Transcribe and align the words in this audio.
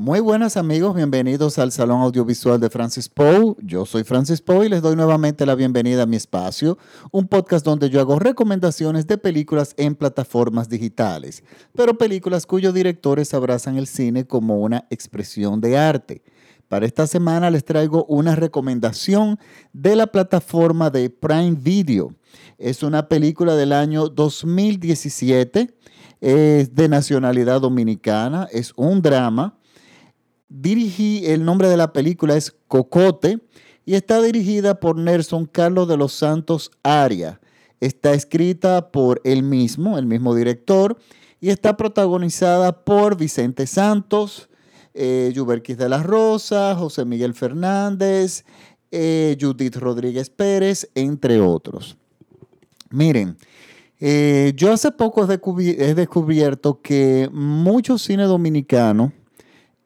Muy 0.00 0.20
buenas 0.20 0.56
amigos, 0.56 0.94
bienvenidos 0.94 1.58
al 1.58 1.72
Salón 1.72 2.02
Audiovisual 2.02 2.60
de 2.60 2.70
Francis 2.70 3.08
Poe. 3.08 3.56
Yo 3.60 3.84
soy 3.84 4.04
Francis 4.04 4.40
Poe 4.40 4.66
y 4.66 4.68
les 4.68 4.80
doy 4.80 4.94
nuevamente 4.94 5.44
la 5.44 5.56
bienvenida 5.56 6.04
a 6.04 6.06
mi 6.06 6.14
espacio, 6.14 6.78
un 7.10 7.26
podcast 7.26 7.64
donde 7.64 7.90
yo 7.90 7.98
hago 7.98 8.20
recomendaciones 8.20 9.08
de 9.08 9.18
películas 9.18 9.74
en 9.76 9.96
plataformas 9.96 10.68
digitales, 10.68 11.42
pero 11.74 11.98
películas 11.98 12.46
cuyos 12.46 12.72
directores 12.74 13.34
abrazan 13.34 13.76
el 13.76 13.88
cine 13.88 14.24
como 14.24 14.60
una 14.60 14.86
expresión 14.88 15.60
de 15.60 15.76
arte. 15.76 16.22
Para 16.68 16.86
esta 16.86 17.08
semana 17.08 17.50
les 17.50 17.64
traigo 17.64 18.04
una 18.04 18.36
recomendación 18.36 19.36
de 19.72 19.96
la 19.96 20.06
plataforma 20.06 20.90
de 20.90 21.10
Prime 21.10 21.56
Video. 21.58 22.14
Es 22.56 22.84
una 22.84 23.08
película 23.08 23.56
del 23.56 23.72
año 23.72 24.08
2017, 24.08 25.74
es 26.20 26.72
de 26.72 26.88
nacionalidad 26.88 27.60
dominicana, 27.60 28.46
es 28.52 28.72
un 28.76 29.02
drama 29.02 29.58
dirigí, 30.48 31.26
el 31.26 31.44
nombre 31.44 31.68
de 31.68 31.76
la 31.76 31.92
película 31.92 32.36
es 32.36 32.54
Cocote 32.68 33.38
y 33.84 33.94
está 33.94 34.20
dirigida 34.22 34.80
por 34.80 34.96
Nelson 34.96 35.46
Carlos 35.46 35.88
de 35.88 35.96
los 35.96 36.12
Santos 36.12 36.70
Aria. 36.82 37.40
Está 37.80 38.12
escrita 38.12 38.90
por 38.90 39.20
él 39.24 39.42
mismo, 39.42 39.98
el 39.98 40.06
mismo 40.06 40.34
director, 40.34 40.98
y 41.40 41.50
está 41.50 41.76
protagonizada 41.76 42.84
por 42.84 43.16
Vicente 43.16 43.66
Santos, 43.66 44.48
eh, 44.94 45.32
de 45.32 45.88
la 45.88 46.02
Rosa, 46.02 46.74
José 46.74 47.04
Miguel 47.04 47.34
Fernández, 47.34 48.44
eh, 48.90 49.36
Judith 49.40 49.76
Rodríguez 49.76 50.28
Pérez, 50.28 50.90
entre 50.94 51.40
otros. 51.40 51.96
Miren, 52.90 53.36
eh, 54.00 54.52
yo 54.56 54.72
hace 54.72 54.90
poco 54.90 55.24
he 55.30 55.94
descubierto 55.94 56.80
que 56.80 57.28
mucho 57.32 57.98
cine 57.98 58.24
dominicano 58.24 59.12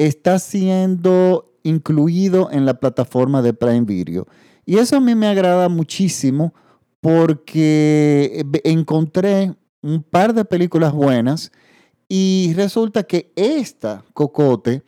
está 0.06 0.38
siendo 0.38 1.52
incluido 1.62 2.50
en 2.50 2.66
la 2.66 2.74
plataforma 2.74 3.42
de 3.42 3.54
Prime 3.54 3.82
Video. 3.82 4.26
Y 4.64 4.78
eso 4.78 4.96
a 4.96 5.00
mí 5.00 5.14
me 5.14 5.26
agrada 5.26 5.68
muchísimo 5.68 6.54
porque 7.00 8.44
encontré 8.64 9.54
un 9.82 10.02
par 10.02 10.34
de 10.34 10.44
películas 10.44 10.92
buenas 10.92 11.50
y 12.08 12.52
resulta 12.54 13.02
que 13.02 13.32
esta, 13.36 14.04
Cocote, 14.12 14.82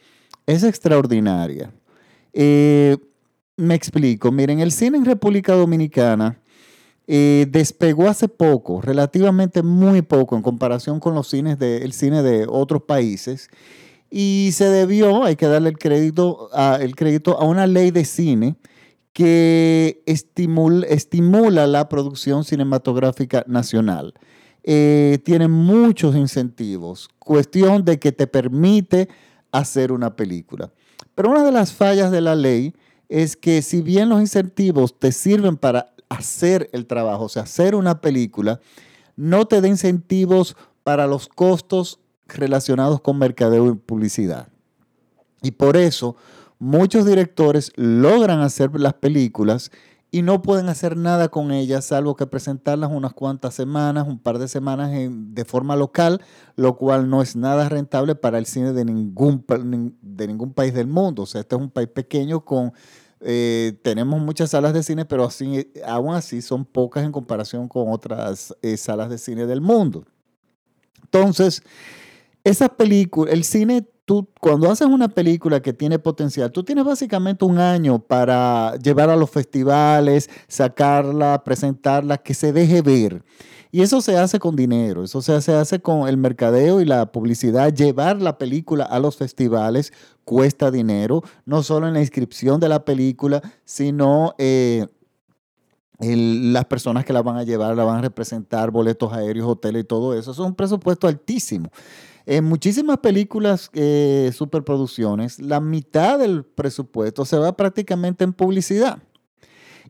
es 0.47 0.63
extraordinaria. 0.63 1.73
Eh, 2.33 2.97
me 3.57 3.75
explico, 3.75 4.31
miren, 4.31 4.61
el 4.61 4.73
cine 4.73 4.99
en 4.99 5.05
República 5.05 5.55
Dominicana 5.55 6.39
eh, 7.07 7.47
despegó 7.51 8.09
hace 8.09 8.29
poco, 8.29 8.81
relativamente 8.81 9.63
muy 9.63 10.03
poco 10.03 10.37
en 10.37 10.43
comparación 10.43 11.01
con 11.01 11.15
los 11.15 11.29
cines 11.29 11.59
de, 11.59 11.91
cine 11.93 12.23
de 12.23 12.47
otros 12.49 12.83
países. 12.83 13.51
Y 14.17 14.51
se 14.53 14.67
debió, 14.67 15.25
hay 15.25 15.35
que 15.35 15.49
darle 15.49 15.71
el 15.71 15.77
crédito 15.77 16.49
a, 16.53 16.79
el 16.81 16.95
crédito 16.95 17.37
a 17.37 17.45
una 17.47 17.67
ley 17.67 17.91
de 17.91 18.05
cine 18.05 18.55
que 19.13 20.05
estimula, 20.07 20.87
estimula 20.87 21.67
la 21.67 21.89
producción 21.89 22.45
cinematográfica 22.45 23.43
nacional. 23.49 24.15
Eh, 24.63 25.19
tiene 25.25 25.49
muchos 25.49 26.15
incentivos, 26.15 27.09
cuestión 27.19 27.85
de 27.85 27.99
que 27.99 28.13
te 28.13 28.29
permite 28.29 29.09
hacer 29.51 29.91
una 29.91 30.15
película. 30.15 30.71
Pero 31.17 31.31
una 31.31 31.43
de 31.43 31.51
las 31.51 31.73
fallas 31.73 32.13
de 32.13 32.21
la 32.21 32.37
ley 32.37 32.73
es 33.09 33.37
que 33.37 33.63
si 33.63 33.83
bien 33.83 34.11
los 34.11 34.21
incentivos 34.21 34.97
te 34.97 35.11
sirven 35.11 35.57
para 35.57 35.93
hacer 36.09 36.71
el 36.73 36.87
trabajo, 36.87 37.25
o 37.25 37.29
sea, 37.29 37.43
hacer 37.43 37.75
una 37.75 38.01
película, 38.01 38.61
no 39.17 39.47
te 39.47 39.61
da 39.61 39.67
incentivos 39.67 40.57
para 40.85 41.09
los 41.09 41.27
costos 41.27 41.99
relacionados 42.29 43.01
con 43.01 43.19
mercadeo 43.19 43.71
y 43.71 43.75
publicidad. 43.75 44.49
Y 45.43 45.53
por 45.53 45.77
eso 45.77 46.17
muchos 46.59 47.05
directores 47.07 47.73
logran 47.77 48.41
hacer 48.41 48.71
las 48.79 48.95
películas 48.95 49.71
y 50.15 50.23
no 50.23 50.43
pueden 50.43 50.69
hacer 50.69 50.97
nada 50.97 51.29
con 51.29 51.51
ellas 51.51 51.87
salvo 51.87 52.15
que 52.15 52.29
presentarlas 52.29 52.89
unas 52.93 53.13
cuantas 53.15 53.53
semanas, 53.53 54.07
un 54.07 54.21
par 54.21 54.39
de 54.39 54.47
semanas 54.47 54.93
de 55.11 55.45
forma 55.45 55.75
local, 55.75 56.23
lo 56.55 56.77
cual 56.77 57.11
no 57.11 57.21
es 57.21 57.35
nada 57.35 57.69
rentable 57.69 58.15
para 58.15 58.39
el 58.39 58.47
cine 58.47 58.73
de 58.73 58.85
ningún, 58.85 59.45
de 60.01 60.29
ningún 60.29 60.53
país 60.53 60.73
del 60.73 60.87
mundo. 60.87 61.25
O 61.25 61.27
sea, 61.27 61.41
este 61.41 61.57
es 61.57 61.61
un 61.61 61.69
país 61.71 61.89
pequeño 61.89 62.45
con... 62.45 62.73
Eh, 63.27 63.77
tenemos 63.83 64.21
muchas 64.21 64.51
salas 64.51 64.73
de 64.73 64.85
cine, 64.85 65.05
pero 65.05 65.29
aún 65.85 66.15
así 66.15 66.43
son 66.43 66.65
pocas 66.65 67.05
en 67.05 67.11
comparación 67.11 67.67
con 67.67 67.91
otras 67.91 68.55
eh, 68.63 68.77
salas 68.77 69.11
de 69.11 69.19
cine 69.19 69.47
del 69.47 69.61
mundo. 69.61 70.05
Entonces, 71.03 71.61
esa 72.45 72.69
película, 72.69 73.33
el 73.33 73.43
cine, 73.43 73.87
tú, 74.05 74.29
cuando 74.39 74.71
haces 74.71 74.87
una 74.87 75.09
película 75.09 75.61
que 75.61 75.73
tiene 75.73 75.99
potencial, 75.99 76.53
tú 76.53 76.63
tienes 76.63 76.85
básicamente 76.85 77.45
un 77.45 77.59
año 77.59 77.99
para 77.99 78.77
llevar 78.77 79.09
a 79.09 79.17
los 79.17 79.31
festivales, 79.31 80.29
sacarla, 80.47 81.43
presentarla, 81.43 82.19
que 82.19 82.35
se 82.35 82.53
deje 82.53 82.83
ver. 82.83 83.25
Y 83.73 83.83
eso 83.83 84.01
se 84.01 84.17
hace 84.17 84.39
con 84.39 84.55
dinero, 84.55 85.03
eso 85.03 85.21
se 85.21 85.33
hace, 85.33 85.81
con 85.81 86.07
el 86.07 86.17
mercadeo 86.17 86.81
y 86.81 86.85
la 86.85 87.11
publicidad. 87.11 87.75
Llevar 87.75 88.23
la 88.23 88.39
película 88.39 88.85
a 88.85 89.01
los 89.01 89.17
festivales 89.17 89.93
cuesta 90.25 90.71
dinero, 90.71 91.25
no 91.45 91.65
solo 91.65 91.89
en 91.89 91.95
la 91.95 92.01
inscripción 92.01 92.61
de 92.61 92.69
la 92.69 92.85
película, 92.85 93.43
sino 93.65 94.37
eh, 94.39 94.87
las 95.99 96.67
personas 96.67 97.05
que 97.05 97.13
la 97.13 97.23
van 97.23 97.37
a 97.37 97.43
llevar, 97.43 97.77
la 97.77 97.83
van 97.83 97.99
a 97.99 98.03
representar, 98.03 98.71
boletos 98.71 99.13
aéreos, 99.13 99.49
hoteles 99.49 99.83
y 99.83 99.87
todo 99.87 100.15
eso. 100.15 100.31
Eso 100.31 100.43
es 100.45 100.49
un 100.49 100.55
presupuesto 100.55 101.09
altísimo. 101.09 101.71
En 102.27 102.45
muchísimas 102.45 102.99
películas, 102.99 103.71
eh, 103.75 104.31
superproducciones, 104.35 105.41
la 105.41 105.61
mitad 105.61 106.19
del 106.19 106.45
presupuesto 106.45 107.25
se 107.27 107.37
va 107.37 107.55
prácticamente 107.55 108.25
en 108.25 108.33
publicidad. 108.33 108.99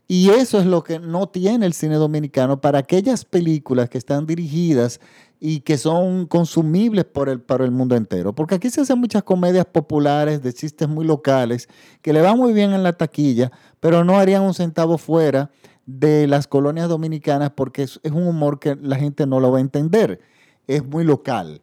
Y 0.07 0.29
eso 0.29 0.59
es 0.59 0.65
lo 0.65 0.83
que 0.83 0.99
no 0.99 1.27
tiene 1.27 1.65
el 1.65 1.73
cine 1.73 1.95
dominicano 1.95 2.61
para 2.61 2.79
aquellas 2.79 3.25
películas 3.25 3.89
que 3.89 3.97
están 3.97 4.27
dirigidas 4.27 4.99
y 5.39 5.61
que 5.61 5.77
son 5.77 6.27
consumibles 6.27 7.05
por 7.05 7.29
el, 7.29 7.41
para 7.41 7.65
el 7.65 7.71
mundo 7.71 7.95
entero. 7.95 8.35
Porque 8.35 8.55
aquí 8.55 8.69
se 8.69 8.81
hacen 8.81 8.99
muchas 8.99 9.23
comedias 9.23 9.65
populares 9.65 10.43
de 10.43 10.53
chistes 10.53 10.87
muy 10.87 11.05
locales 11.05 11.69
que 12.01 12.13
le 12.13 12.21
van 12.21 12.37
muy 12.37 12.53
bien 12.53 12.73
en 12.73 12.83
la 12.83 12.93
taquilla, 12.93 13.51
pero 13.79 14.03
no 14.03 14.17
harían 14.17 14.43
un 14.43 14.53
centavo 14.53 14.97
fuera 14.97 15.49
de 15.85 16.27
las 16.27 16.47
colonias 16.47 16.89
dominicanas 16.89 17.51
porque 17.55 17.83
es, 17.83 17.99
es 18.03 18.11
un 18.11 18.27
humor 18.27 18.59
que 18.59 18.75
la 18.75 18.97
gente 18.97 19.25
no 19.25 19.39
lo 19.39 19.51
va 19.51 19.57
a 19.57 19.61
entender. 19.61 20.19
Es 20.67 20.85
muy 20.85 21.03
local. 21.03 21.61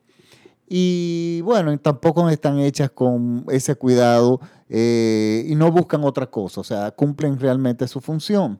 Y 0.74 1.42
bueno, 1.42 1.78
tampoco 1.80 2.26
están 2.30 2.58
hechas 2.58 2.90
con 2.90 3.44
ese 3.50 3.74
cuidado 3.74 4.40
eh, 4.70 5.44
y 5.46 5.54
no 5.54 5.70
buscan 5.70 6.02
otra 6.02 6.30
cosa, 6.30 6.62
o 6.62 6.64
sea, 6.64 6.90
cumplen 6.92 7.38
realmente 7.38 7.86
su 7.86 8.00
función. 8.00 8.58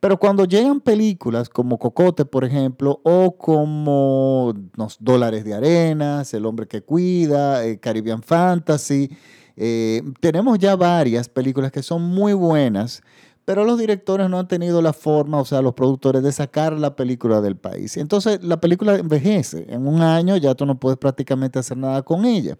Pero 0.00 0.18
cuando 0.18 0.44
llegan 0.44 0.80
películas 0.80 1.48
como 1.48 1.78
Cocote, 1.78 2.24
por 2.24 2.44
ejemplo, 2.44 3.00
o 3.04 3.36
como 3.36 4.54
Los 4.74 4.96
Dólares 4.98 5.44
de 5.44 5.54
Arenas, 5.54 6.34
El 6.34 6.46
Hombre 6.46 6.66
que 6.66 6.82
Cuida, 6.82 7.64
eh, 7.64 7.78
Caribbean 7.78 8.24
Fantasy, 8.24 9.08
eh, 9.54 10.02
tenemos 10.18 10.58
ya 10.58 10.74
varias 10.74 11.28
películas 11.28 11.70
que 11.70 11.84
son 11.84 12.02
muy 12.02 12.32
buenas, 12.32 13.04
pero 13.46 13.64
los 13.64 13.78
directores 13.78 14.28
no 14.28 14.40
han 14.40 14.48
tenido 14.48 14.82
la 14.82 14.92
forma, 14.92 15.38
o 15.38 15.44
sea, 15.44 15.62
los 15.62 15.72
productores, 15.72 16.20
de 16.24 16.32
sacar 16.32 16.72
la 16.72 16.96
película 16.96 17.40
del 17.40 17.56
país. 17.56 17.96
Entonces, 17.96 18.42
la 18.42 18.60
película 18.60 18.96
envejece. 18.96 19.66
En 19.68 19.86
un 19.86 20.02
año 20.02 20.36
ya 20.36 20.56
tú 20.56 20.66
no 20.66 20.80
puedes 20.80 20.98
prácticamente 20.98 21.60
hacer 21.60 21.76
nada 21.76 22.02
con 22.02 22.24
ella. 22.24 22.58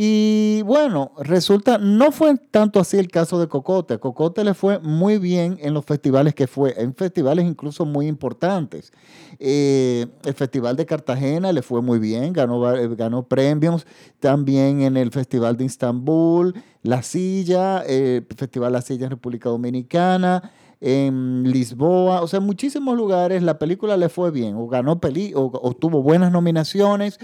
Y 0.00 0.62
bueno, 0.62 1.10
resulta, 1.18 1.76
no 1.76 2.12
fue 2.12 2.36
tanto 2.52 2.78
así 2.78 2.98
el 2.98 3.08
caso 3.08 3.40
de 3.40 3.48
Cocote. 3.48 3.98
Cocote 3.98 4.44
le 4.44 4.54
fue 4.54 4.78
muy 4.78 5.18
bien 5.18 5.58
en 5.60 5.74
los 5.74 5.84
festivales 5.84 6.36
que 6.36 6.46
fue, 6.46 6.72
en 6.80 6.94
festivales 6.94 7.44
incluso 7.44 7.84
muy 7.84 8.06
importantes. 8.06 8.92
Eh, 9.40 10.06
el 10.24 10.34
Festival 10.34 10.76
de 10.76 10.86
Cartagena 10.86 11.50
le 11.50 11.62
fue 11.62 11.82
muy 11.82 11.98
bien, 11.98 12.32
ganó, 12.32 12.60
ganó 12.94 13.26
premios. 13.26 13.88
También 14.20 14.82
en 14.82 14.96
el 14.96 15.10
Festival 15.10 15.56
de 15.56 15.64
Istambul, 15.64 16.54
La 16.84 17.02
Silla, 17.02 17.80
el 17.80 18.24
Festival 18.36 18.74
La 18.74 18.82
Silla 18.82 19.06
en 19.06 19.10
República 19.10 19.48
Dominicana 19.48 20.52
en 20.80 21.42
Lisboa, 21.50 22.22
o 22.22 22.28
sea, 22.28 22.38
en 22.38 22.46
muchísimos 22.46 22.96
lugares 22.96 23.42
la 23.42 23.58
película 23.58 23.96
le 23.96 24.08
fue 24.08 24.30
bien, 24.30 24.54
o 24.54 24.68
ganó 24.68 25.00
peli, 25.00 25.32
o, 25.34 25.50
o 25.52 25.72
tuvo 25.74 26.02
buenas 26.02 26.30
nominaciones, 26.30 27.18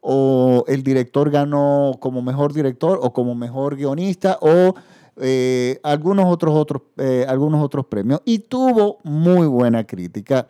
o 0.00 0.64
el 0.66 0.82
director 0.82 1.30
ganó 1.30 1.92
como 2.00 2.22
mejor 2.22 2.52
director 2.52 2.98
o 3.02 3.12
como 3.12 3.34
mejor 3.34 3.76
guionista 3.76 4.38
o 4.40 4.74
eh, 5.16 5.78
algunos, 5.82 6.26
otros, 6.26 6.54
otros, 6.54 6.82
eh, 6.96 7.26
algunos 7.28 7.62
otros 7.62 7.86
premios. 7.86 8.20
Y 8.24 8.40
tuvo 8.40 8.98
muy 9.04 9.46
buena 9.46 9.86
crítica. 9.86 10.46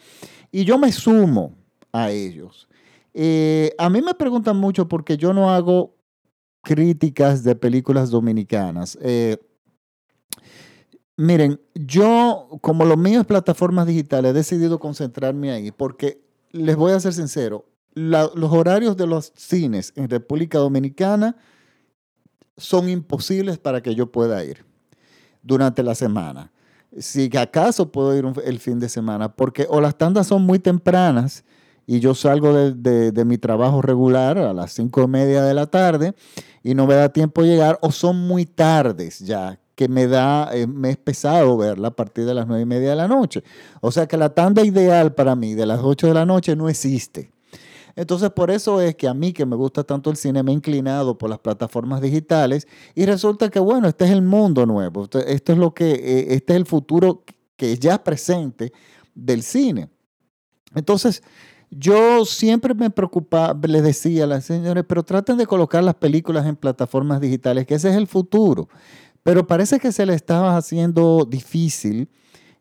Y 0.52 0.64
yo 0.64 0.79
me 0.79 0.93
sumo 0.93 1.55
a 1.93 2.11
ellos. 2.11 2.69
Eh, 3.12 3.75
a 3.79 3.91
mí 3.91 4.00
me 4.00 4.14
preguntan 4.14 4.56
mucho 4.56 4.87
porque 4.87 5.17
yo 5.17 5.32
no 5.32 5.50
hago 5.50 5.96
críticas 6.62 7.43
de 7.43 7.56
películas 7.56 8.11
dominicanas. 8.11 8.99
miren, 11.17 11.61
yo, 11.75 12.49
como 12.61 12.85
lo 12.85 12.96
mío 12.96 13.20
es 13.20 13.26
plataformas 13.26 13.87
digitales, 13.87 14.31
he 14.31 14.35
decidido 14.35 14.79
concentrarme 14.79 15.50
ahí 15.50 15.73
porque 15.73 16.23
les 16.53 16.76
voy 16.76 16.93
a 16.93 17.00
ser 17.00 17.12
sincero, 17.12 17.64
los 17.95 18.53
horarios 18.53 18.97
de 18.97 19.07
los 19.07 19.33
cines 19.37 19.93
en 19.97 20.09
República 20.09 20.59
Dominicana 20.59 21.37
son 22.57 22.89
imposibles 22.89 23.59
para 23.59 23.83
que 23.83 23.95
yo 23.95 24.11
pueda 24.13 24.45
ir 24.45 24.65
durante 25.43 25.83
la 25.83 25.95
semana. 25.95 26.53
Si 26.99 27.31
acaso 27.37 27.91
puedo 27.91 28.17
ir 28.17 28.25
el 28.45 28.59
fin 28.59 28.79
de 28.79 28.89
semana, 28.89 29.35
porque 29.35 29.67
o 29.69 29.81
las 29.81 29.97
tandas 29.97 30.27
son 30.27 30.43
muy 30.43 30.59
tempranas 30.59 31.45
y 31.87 32.01
yo 32.01 32.15
salgo 32.15 32.53
de, 32.53 33.25
mi 33.25 33.39
trabajo 33.39 33.81
regular 33.81 34.39
a 34.39 34.53
las 34.53 34.73
cinco 34.73 35.03
y 35.03 35.07
media 35.07 35.43
de 35.43 35.55
la 35.55 35.67
tarde 35.67 36.15
y 36.63 36.75
no 36.75 36.87
me 36.87 36.95
da 36.95 37.09
tiempo 37.09 37.43
llegar, 37.43 37.79
o 37.81 37.91
son 37.91 38.17
muy 38.29 38.45
tardes 38.45 39.21
ya, 39.21 39.59
que 39.75 39.89
me 39.89 40.07
da, 40.07 40.51
eh, 40.53 40.67
me 40.67 40.91
es 40.91 40.97
pesado 40.97 41.57
verla 41.57 41.89
a 41.89 41.97
partir 41.97 42.27
de 42.27 42.35
las 42.35 42.47
nueve 42.47 42.63
y 42.63 42.67
media 42.67 42.91
de 42.91 42.97
la 42.97 43.09
noche. 43.09 43.43
O 43.81 43.91
sea 43.91 44.07
que 44.07 44.17
la 44.17 44.35
tanda 44.35 44.63
ideal 44.65 45.15
para 45.15 45.35
mí 45.35 45.55
de 45.55 45.67
las 45.67 45.81
ocho 45.83 46.07
de 46.07 46.15
la 46.15 46.27
noche 46.27 46.55
no 46.55 46.69
existe. 46.69 47.31
Entonces, 47.97 48.31
por 48.31 48.51
eso 48.51 48.81
es 48.81 48.95
que 48.97 49.09
a 49.09 49.15
mí, 49.15 49.33
que 49.33 49.47
me 49.47 49.57
gusta 49.57 49.85
tanto 49.85 50.11
el 50.11 50.17
cine, 50.17 50.43
me 50.43 50.53
he 50.53 50.55
inclinado 50.55 51.19
por 51.19 51.31
las 51.31 51.39
plataformas 51.39 52.01
digitales 52.01 52.67
y 52.95 53.07
resulta 53.07 53.49
que, 53.51 53.61
bueno, 53.61 53.89
este 53.89 54.05
es 54.05 54.11
el 54.11 54.23
mundo 54.23 54.67
nuevo. 54.67 55.05
Esto 55.05 55.53
es 55.53 55.59
lo 55.59 55.75
que, 55.75 55.91
eh, 55.93 56.35
este 56.35 56.53
es 56.53 56.57
el 56.57 56.67
futuro 56.67 57.25
que 57.57 57.77
ya 57.79 57.95
es 57.95 57.99
presente 58.01 58.73
del 59.15 59.43
cine. 59.43 59.89
Entonces, 60.75 61.23
yo 61.71 62.25
siempre 62.25 62.75
me 62.75 62.91
preocupaba, 62.91 63.59
les 63.67 63.83
decía 63.83 64.25
a 64.25 64.27
las 64.27 64.45
señores, 64.45 64.85
pero 64.89 65.03
traten 65.05 65.37
de 65.37 65.47
colocar 65.47 65.85
las 65.85 65.95
películas 65.95 66.47
en 66.47 66.57
plataformas 66.57 67.21
digitales, 67.21 67.67
que 67.67 67.75
ese 67.75 67.91
es 67.91 67.97
el 67.97 68.07
futuro. 68.07 68.69
Pero 69.23 69.47
parece 69.47 69.79
que 69.79 69.93
se 69.93 70.07
le 70.07 70.15
estaba 70.15 70.57
haciendo 70.57 71.27
difícil 71.29 72.09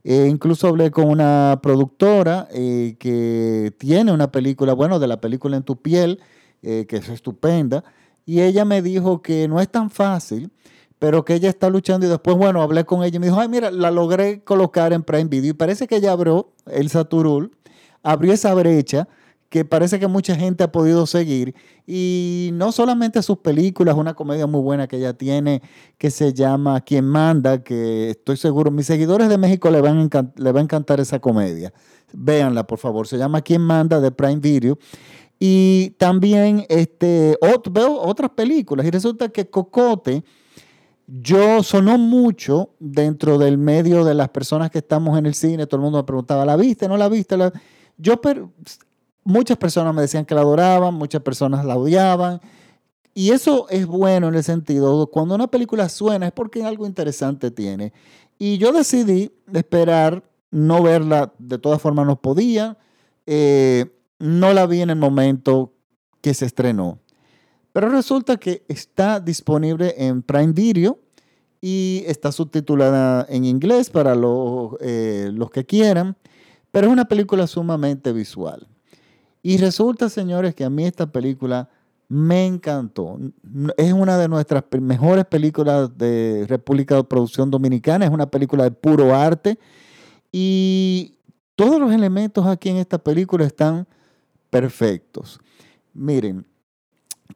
eh, 0.09 0.27
incluso 0.27 0.67
hablé 0.67 0.89
con 0.89 1.07
una 1.07 1.59
productora 1.61 2.47
eh, 2.51 2.95
que 2.97 3.71
tiene 3.77 4.11
una 4.11 4.31
película, 4.31 4.73
bueno, 4.73 4.97
de 4.97 5.05
la 5.05 5.21
película 5.21 5.55
En 5.55 5.61
tu 5.61 5.83
piel, 5.83 6.19
eh, 6.63 6.87
que 6.89 6.95
es 6.95 7.09
estupenda, 7.09 7.83
y 8.25 8.41
ella 8.41 8.65
me 8.65 8.81
dijo 8.81 9.21
que 9.21 9.47
no 9.47 9.61
es 9.61 9.69
tan 9.69 9.91
fácil, 9.91 10.49
pero 10.97 11.23
que 11.23 11.35
ella 11.35 11.47
está 11.47 11.69
luchando 11.69 12.07
y 12.07 12.09
después, 12.09 12.35
bueno, 12.37 12.63
hablé 12.63 12.85
con 12.85 13.03
ella 13.03 13.17
y 13.17 13.19
me 13.19 13.27
dijo, 13.27 13.39
ay, 13.39 13.49
mira, 13.49 13.69
la 13.69 13.91
logré 13.91 14.43
colocar 14.43 14.93
en 14.93 15.03
Prime 15.03 15.25
Video 15.25 15.51
y 15.51 15.53
parece 15.53 15.85
que 15.85 15.97
ella 15.97 16.11
abrió, 16.11 16.53
el 16.65 16.89
Saturul, 16.89 17.51
abrió 18.01 18.33
esa 18.33 18.51
brecha 18.55 19.07
que 19.49 19.65
parece 19.65 19.99
que 19.99 20.07
mucha 20.07 20.35
gente 20.35 20.63
ha 20.63 20.71
podido 20.71 21.05
seguir. 21.07 21.55
Y 21.85 22.51
no 22.53 22.71
solamente 22.71 23.21
sus 23.23 23.39
películas, 23.39 23.95
una 23.95 24.13
comedia 24.13 24.45
muy 24.47 24.61
buena 24.61 24.87
que 24.87 24.97
ella 24.97 25.13
tiene 25.13 25.61
que 25.97 26.11
se 26.11 26.33
llama 26.33 26.81
Quien 26.81 27.05
Manda, 27.05 27.63
que 27.63 28.11
estoy 28.11 28.37
seguro, 28.37 28.69
mis 28.71 28.85
seguidores 28.85 29.27
de 29.27 29.37
México 29.37 29.69
le 29.71 29.81
van 29.81 30.09
a, 30.13 30.31
le 30.35 30.51
va 30.51 30.59
a 30.59 30.63
encantar 30.63 30.99
esa 30.99 31.19
comedia. 31.19 31.73
Véanla, 32.13 32.65
por 32.65 32.77
favor. 32.77 33.07
Se 33.07 33.17
llama 33.17 33.41
Quien 33.41 33.61
Manda 33.61 33.99
de 33.99 34.11
Prime 34.11 34.37
Video. 34.37 34.77
Y 35.39 35.91
también 35.97 36.65
este, 36.67 37.37
veo 37.71 38.01
otras 38.01 38.31
películas 38.31 38.85
y 38.85 38.91
resulta 38.91 39.29
que 39.29 39.49
Cocote, 39.49 40.23
yo 41.07 41.63
sonó 41.63 41.97
mucho 41.97 42.71
dentro 42.77 43.37
del 43.37 43.57
medio 43.57 44.03
de 44.03 44.13
las 44.13 44.29
personas 44.29 44.69
que 44.69 44.79
estamos 44.79 45.17
en 45.17 45.25
el 45.25 45.33
cine, 45.33 45.65
todo 45.65 45.77
el 45.77 45.83
mundo 45.83 45.99
me 45.99 46.03
preguntaba, 46.03 46.45
¿la 46.45 46.57
viste? 46.57 46.89
¿No 46.89 46.97
la 46.97 47.07
viste? 47.07 47.37
Yo 47.97 48.19
muchas 49.23 49.57
personas 49.57 49.93
me 49.93 50.01
decían 50.01 50.25
que 50.25 50.35
la 50.35 50.41
adoraban, 50.41 50.93
muchas 50.93 51.21
personas 51.21 51.65
la 51.65 51.77
odiaban. 51.77 52.41
Y 53.13 53.31
eso 53.31 53.67
es 53.69 53.85
bueno 53.85 54.29
en 54.29 54.35
el 54.35 54.43
sentido, 54.43 55.07
cuando 55.07 55.35
una 55.35 55.47
película 55.47 55.89
suena 55.89 56.27
es 56.27 56.31
porque 56.31 56.63
algo 56.63 56.85
interesante 56.85 57.51
tiene. 57.51 57.91
Y 58.37 58.57
yo 58.57 58.71
decidí 58.71 59.31
esperar, 59.53 60.23
no 60.51 60.81
verla, 60.81 61.33
de 61.37 61.57
todas 61.57 61.81
formas 61.81 62.05
no 62.05 62.21
podía. 62.21 62.77
Eh, 63.25 63.85
no 64.19 64.53
la 64.53 64.65
vi 64.65 64.81
en 64.81 64.89
el 64.89 64.95
momento 64.95 65.73
que 66.21 66.33
se 66.33 66.45
estrenó. 66.45 66.99
Pero 67.73 67.89
resulta 67.89 68.37
que 68.37 68.63
está 68.67 69.19
disponible 69.19 69.95
en 69.97 70.21
Prime 70.21 70.53
Video 70.53 70.99
y 71.61 72.03
está 72.07 72.31
subtitulada 72.31 73.25
en 73.29 73.45
inglés 73.45 73.89
para 73.89 74.15
los, 74.15 74.73
eh, 74.81 75.29
los 75.33 75.51
que 75.51 75.65
quieran. 75.65 76.17
Pero 76.71 76.87
es 76.87 76.93
una 76.93 77.05
película 77.05 77.47
sumamente 77.47 78.11
visual. 78.11 78.67
Y 79.41 79.57
resulta, 79.57 80.09
señores, 80.09 80.53
que 80.55 80.63
a 80.63 80.69
mí 80.69 80.85
esta 80.85 81.11
película 81.11 81.69
me 82.09 82.45
encantó. 82.45 83.19
Es 83.77 83.93
una 83.93 84.17
de 84.17 84.27
nuestras 84.27 84.63
mejores 84.81 85.25
películas 85.25 85.95
de 85.97 86.45
República 86.47 86.95
de 86.95 87.03
Producción 87.03 87.51
Dominicana. 87.51 88.05
Es 88.05 88.11
una 88.11 88.29
película 88.29 88.63
de 88.63 88.71
puro 88.71 89.15
arte. 89.15 89.59
Y 90.31 91.15
todos 91.55 91.79
los 91.79 91.93
elementos 91.93 92.45
aquí 92.47 92.69
en 92.69 92.77
esta 92.77 92.97
película 92.97 93.45
están 93.45 93.87
perfectos. 94.49 95.39
Miren, 95.93 96.45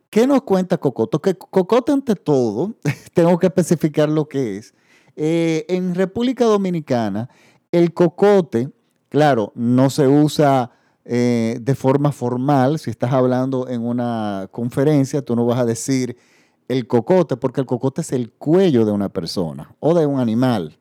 ¿qué 0.10 0.26
nos 0.26 0.42
cuenta 0.42 0.78
Cocoto? 0.78 1.22
Que 1.22 1.36
Cocote, 1.36 1.92
ante 1.92 2.16
todo, 2.16 2.74
tengo 3.14 3.38
que 3.38 3.48
especificar 3.48 4.10
lo 4.10 4.28
que 4.28 4.58
es. 4.58 4.74
Eh, 5.16 5.66
en 5.70 5.94
República 5.94 6.46
Dominicana, 6.46 7.30
el 7.72 7.94
cocote, 7.94 8.70
claro, 9.10 9.52
no 9.56 9.90
se 9.90 10.08
usa 10.08 10.72
eh, 11.06 11.58
de 11.62 11.76
forma 11.76 12.12
formal. 12.12 12.80
Si 12.80 12.90
estás 12.90 13.12
hablando 13.12 13.68
en 13.68 13.86
una 13.86 14.48
conferencia, 14.52 15.22
tú 15.22 15.36
no 15.36 15.46
vas 15.46 15.60
a 15.60 15.66
decir 15.66 16.18
el 16.68 16.88
cocote, 16.88 17.38
porque 17.38 17.62
el 17.62 17.68
cocote 17.68 18.02
es 18.02 18.12
el 18.12 18.32
cuello 18.32 18.86
de 18.86 18.92
una 18.92 19.10
persona 19.10 19.76
o 19.80 19.94
de 19.94 20.06
un 20.06 20.20
animal. 20.20 20.78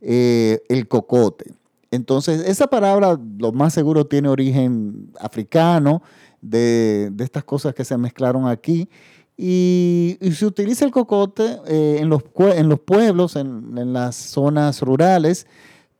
Eh, 0.00 0.60
el 0.68 0.88
cocote. 0.88 1.52
Entonces, 1.90 2.42
esa 2.46 2.66
palabra 2.66 3.18
lo 3.38 3.52
más 3.52 3.74
seguro 3.74 4.06
tiene 4.06 4.28
origen 4.28 5.12
africano, 5.20 6.02
de, 6.40 7.12
estas 7.20 7.44
cosas 7.44 7.74
que 7.74 7.84
se 7.84 7.96
mezclaron 7.96 8.48
aquí. 8.48 8.88
Y, 9.36 10.18
se 10.34 10.44
utiliza 10.44 10.84
el 10.84 10.90
cocote 10.90 11.58
eh, 11.66 11.98
en, 12.00 12.08
los, 12.08 12.22
pueblos, 12.22 13.36
en, 13.36 13.92
las 13.92 14.16
zonas 14.16 14.82
rurales, 14.82 15.46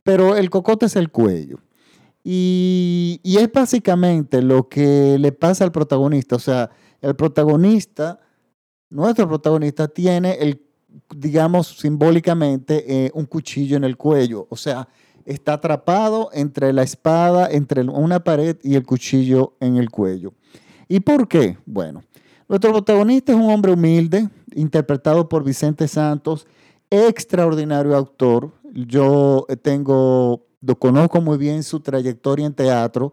pero 0.03 0.37
el 0.37 0.51
cocote 0.51 0.87
es 0.87 0.97
el 0.97 1.11
cuello. 1.11 1.59
Y, 2.25 3.21
es 3.25 3.51
básicamente 3.53 4.43
lo 4.43 4.69
que 4.69 5.17
le 5.19 5.33
pasa 5.33 5.65
al 5.65 5.73
protagonista. 5.73 6.37
O 6.37 6.39
sea, 6.39 6.71
el 7.01 7.17
protagonista, 7.17 8.21
nuestro 8.91 9.29
protagonista, 9.29 9.89
tiene 9.89 10.33
el, 10.35 10.63
digamos, 11.17 11.79
simbólicamente, 11.79 13.07
eh, 13.07 13.11
un 13.15 13.27
cuchillo 13.27 13.77
en 13.77 13.85
el 13.85 13.97
cuello. 13.97 14.47
O 14.51 14.57
sea, 14.57 14.89
está 15.25 15.55
atrapado 15.55 16.31
entre 16.33 16.73
la 16.73 16.83
espada, 16.83 17.49
entre 17.51 17.83
una 17.83 18.23
pared 18.23 18.57
y 18.63 18.77
el 18.77 18.85
cuchillo 18.85 19.55
en 19.61 19.77
el 19.77 19.91
cuello. 19.91 20.33
¿Y 20.89 21.01
por 21.01 21.27
qué? 21.27 21.59
Bueno, 21.67 22.03
nuestro 22.49 22.71
protagonista 22.71 23.33
es 23.33 23.39
un 23.39 23.51
hombre 23.51 23.73
humilde, 23.73 24.29
interpretado 24.55 25.29
por 25.29 25.43
Vicente 25.43 25.89
Santos, 25.89 26.47
extraordinario 26.91 27.97
autor. 27.97 28.53
Yo 28.73 29.47
tengo 29.63 30.47
conozco 30.79 31.21
muy 31.21 31.39
bien 31.39 31.63
su 31.63 31.81
trayectoria 31.81 32.47
en 32.47 32.55
teatro 32.55 33.13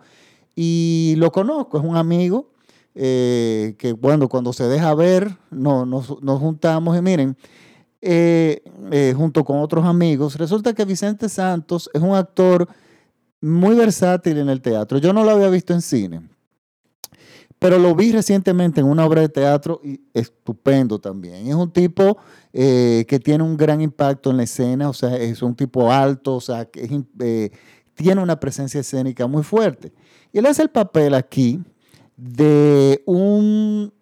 y 0.56 1.16
lo 1.18 1.32
conozco, 1.32 1.78
es 1.78 1.84
un 1.84 1.96
amigo 1.96 2.50
eh, 2.96 3.76
que 3.78 3.94
bueno, 3.94 4.28
cuando 4.28 4.52
se 4.52 4.66
deja 4.66 4.94
ver, 4.94 5.38
no, 5.52 5.86
nos, 5.86 6.08
juntamos 6.08 6.98
y 6.98 7.02
miren, 7.02 7.38
eh, 8.02 8.62
eh, 8.92 9.14
junto 9.16 9.44
con 9.44 9.60
otros 9.60 9.86
amigos, 9.86 10.36
resulta 10.36 10.74
que 10.74 10.86
Vicente 10.86 11.30
Santos 11.30 11.90
es 11.94 12.02
un 12.02 12.16
actor 12.16 12.68
muy 13.42 13.76
versátil 13.76 14.38
en 14.38 14.50
el 14.50 14.62
teatro. 14.62 14.98
Yo 14.98 15.14
no 15.14 15.24
lo 15.24 15.32
había 15.32 15.50
visto 15.50 15.74
en 15.74 15.82
cine, 15.82 16.29
pero 17.60 17.78
lo 17.78 17.94
vi 17.94 18.14
recientemente 18.14 18.80
en 18.80 18.88
una 18.88 19.06
obra 19.06 19.22
de 19.22 19.30
teatro 19.30 19.82
y 19.84 20.00
estupendo 20.14 21.00
también. 21.00 21.48
Es 21.48 21.56
un 21.56 21.72
tipo 21.72 22.18
eh, 22.54 23.06
que 23.08 23.20
tiene 23.20 23.44
un 23.44 23.58
gran 23.58 23.82
impacto 23.82 24.32
en 24.32 24.38
la 24.38 24.44
escena, 24.44 24.90
o 24.90 24.94
sea, 24.94 25.18
es 25.18 25.42
un 25.42 25.54
tipo 25.56 25.92
alto, 25.92 26.36
o 26.36 26.42
sea, 26.42 26.66
que 26.66 27.04
eh, 27.20 27.52
tiene 27.94 28.22
una 28.22 28.40
presencia 28.40 28.80
escénica 28.80 29.28
muy 29.28 29.44
fuerte. 29.44 29.92
Y 30.32 30.38
él 30.40 30.46
hace 30.46 30.62
el 30.62 30.70
papel 30.70 31.14
aquí 31.14 31.62
de 32.16 33.04
un 33.06 33.94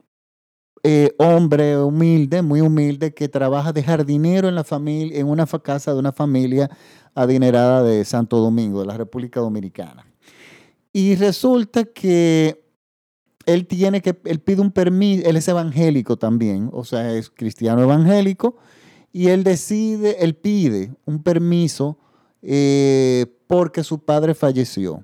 eh, 0.83 1.15
hombre 1.17 1.77
humilde, 1.79 2.43
muy 2.43 2.61
humilde, 2.61 3.11
que 3.11 3.27
trabaja 3.27 3.73
de 3.73 3.81
jardinero 3.81 4.47
en 4.47 4.53
la 4.55 4.63
familia, 4.63 5.19
en 5.19 5.27
una 5.27 5.47
casa 5.47 5.93
de 5.93 5.99
una 5.99 6.11
familia 6.11 6.69
adinerada 7.15 7.81
de 7.81 8.05
Santo 8.05 8.37
Domingo, 8.37 8.81
de 8.81 8.85
la 8.85 8.97
República 8.97 9.39
Dominicana. 9.39 10.05
Y 10.93 11.15
resulta 11.15 11.85
que 11.85 12.66
él 13.47 13.65
tiene 13.65 14.01
que, 14.01 14.19
él 14.25 14.39
pide 14.39 14.61
un 14.61 14.71
permiso, 14.71 15.27
él 15.27 15.37
es 15.37 15.47
evangélico 15.47 16.17
también, 16.17 16.69
o 16.73 16.83
sea, 16.83 17.13
es 17.13 17.29
cristiano 17.29 17.81
evangélico, 17.81 18.57
y 19.11 19.29
él 19.29 19.43
decide, 19.43 20.17
él 20.19 20.35
pide 20.35 20.93
un 21.05 21.23
permiso 21.23 21.97
eh, 22.43 23.25
porque 23.47 23.83
su 23.83 23.99
padre 23.99 24.35
falleció. 24.35 25.03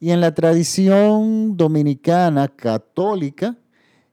Y 0.00 0.10
en 0.10 0.20
la 0.20 0.34
tradición 0.34 1.56
dominicana 1.56 2.48
católica, 2.48 3.56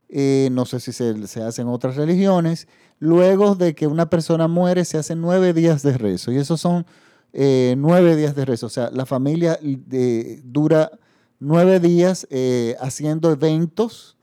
eh, 0.10 0.50
no 0.52 0.66
sé 0.66 0.80
si 0.80 0.92
se, 0.92 1.26
se 1.26 1.42
hace 1.42 1.62
en 1.62 1.70
otras 1.70 1.96
religiones, 1.96 2.68
luego 3.00 3.56
de 3.56 3.74
que 3.74 3.88
una 3.88 4.10
persona 4.10 4.48
muere 4.48 4.86
se 4.86 4.98
hacen 4.98 5.22
nueve 5.22 5.54
días 5.54 5.82
de 5.82 5.98
rezo. 5.98 6.32
Y 6.32 6.38
esos 6.38 6.60
son 6.62 6.86
eh, 7.32 7.76
nueve 7.78 8.16
días 8.18 8.36
de 8.36 8.46
rezo. 8.46 8.68
O 8.68 8.70
sea, 8.70 8.92
la 8.92 9.06
familia 9.06 9.58
dura 10.44 10.92
nueve 11.40 11.80
días 11.80 12.28
eh, 12.30 12.76
haciendo 12.80 13.32
eventos 13.32 14.18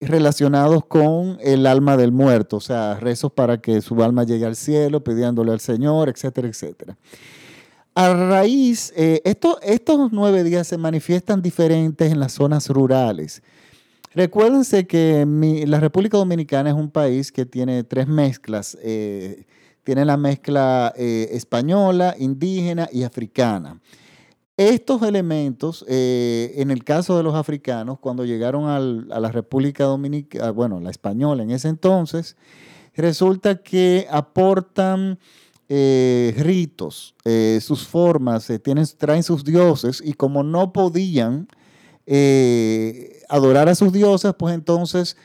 relacionados 0.00 0.84
con 0.84 1.38
el 1.40 1.66
alma 1.66 1.96
del 1.96 2.10
muerto, 2.10 2.56
o 2.56 2.60
sea, 2.60 2.98
rezos 2.98 3.32
para 3.32 3.60
que 3.60 3.80
su 3.80 4.02
alma 4.02 4.24
llegue 4.24 4.44
al 4.44 4.56
cielo, 4.56 5.04
pidiéndole 5.04 5.52
al 5.52 5.60
Señor, 5.60 6.08
etcétera, 6.08 6.48
etcétera. 6.48 6.98
A 7.94 8.12
raíz, 8.12 8.92
eh, 8.96 9.20
estos 9.24 10.12
nueve 10.12 10.44
días 10.44 10.66
se 10.66 10.78
manifiestan 10.78 11.42
diferentes 11.42 12.10
en 12.10 12.18
las 12.18 12.32
zonas 12.32 12.68
rurales. 12.68 13.42
Recuérdense 14.14 14.86
que 14.86 15.24
la 15.66 15.78
República 15.78 16.16
Dominicana 16.16 16.70
es 16.70 16.76
un 16.76 16.90
país 16.90 17.30
que 17.30 17.46
tiene 17.46 17.84
tres 17.84 18.06
mezclas. 18.08 18.76
Eh, 18.82 19.44
tiene 19.84 20.04
la 20.04 20.16
mezcla 20.16 20.92
eh, 20.96 21.28
española, 21.32 22.14
indígena 22.18 22.88
y 22.92 23.02
africana. 23.04 23.80
Estos 24.68 25.02
elementos, 25.02 25.84
eh, 25.88 26.54
en 26.56 26.70
el 26.70 26.84
caso 26.84 27.16
de 27.16 27.22
los 27.22 27.34
africanos, 27.34 27.98
cuando 27.98 28.24
llegaron 28.24 28.68
a 28.68 29.20
la 29.20 29.32
República 29.32 29.84
Dominicana, 29.84 30.50
bueno, 30.50 30.80
la 30.80 30.90
española 30.90 31.42
en 31.42 31.50
ese 31.50 31.68
entonces, 31.68 32.36
resulta 32.94 33.62
que 33.62 34.06
aportan 34.10 35.18
eh, 35.68 36.34
ritos, 36.38 37.14
sus 37.60 37.86
formas, 37.86 38.50
tienen, 38.62 38.86
traen 38.98 39.22
sus 39.22 39.44
dioses 39.44 40.02
y 40.04 40.12
como 40.12 40.42
no 40.42 40.72
podían 40.72 41.48
adorar 43.28 43.68
a 43.68 43.74
sus 43.74 43.92
dioses, 43.92 44.34
pues 44.38 44.54
entonces 44.54 45.16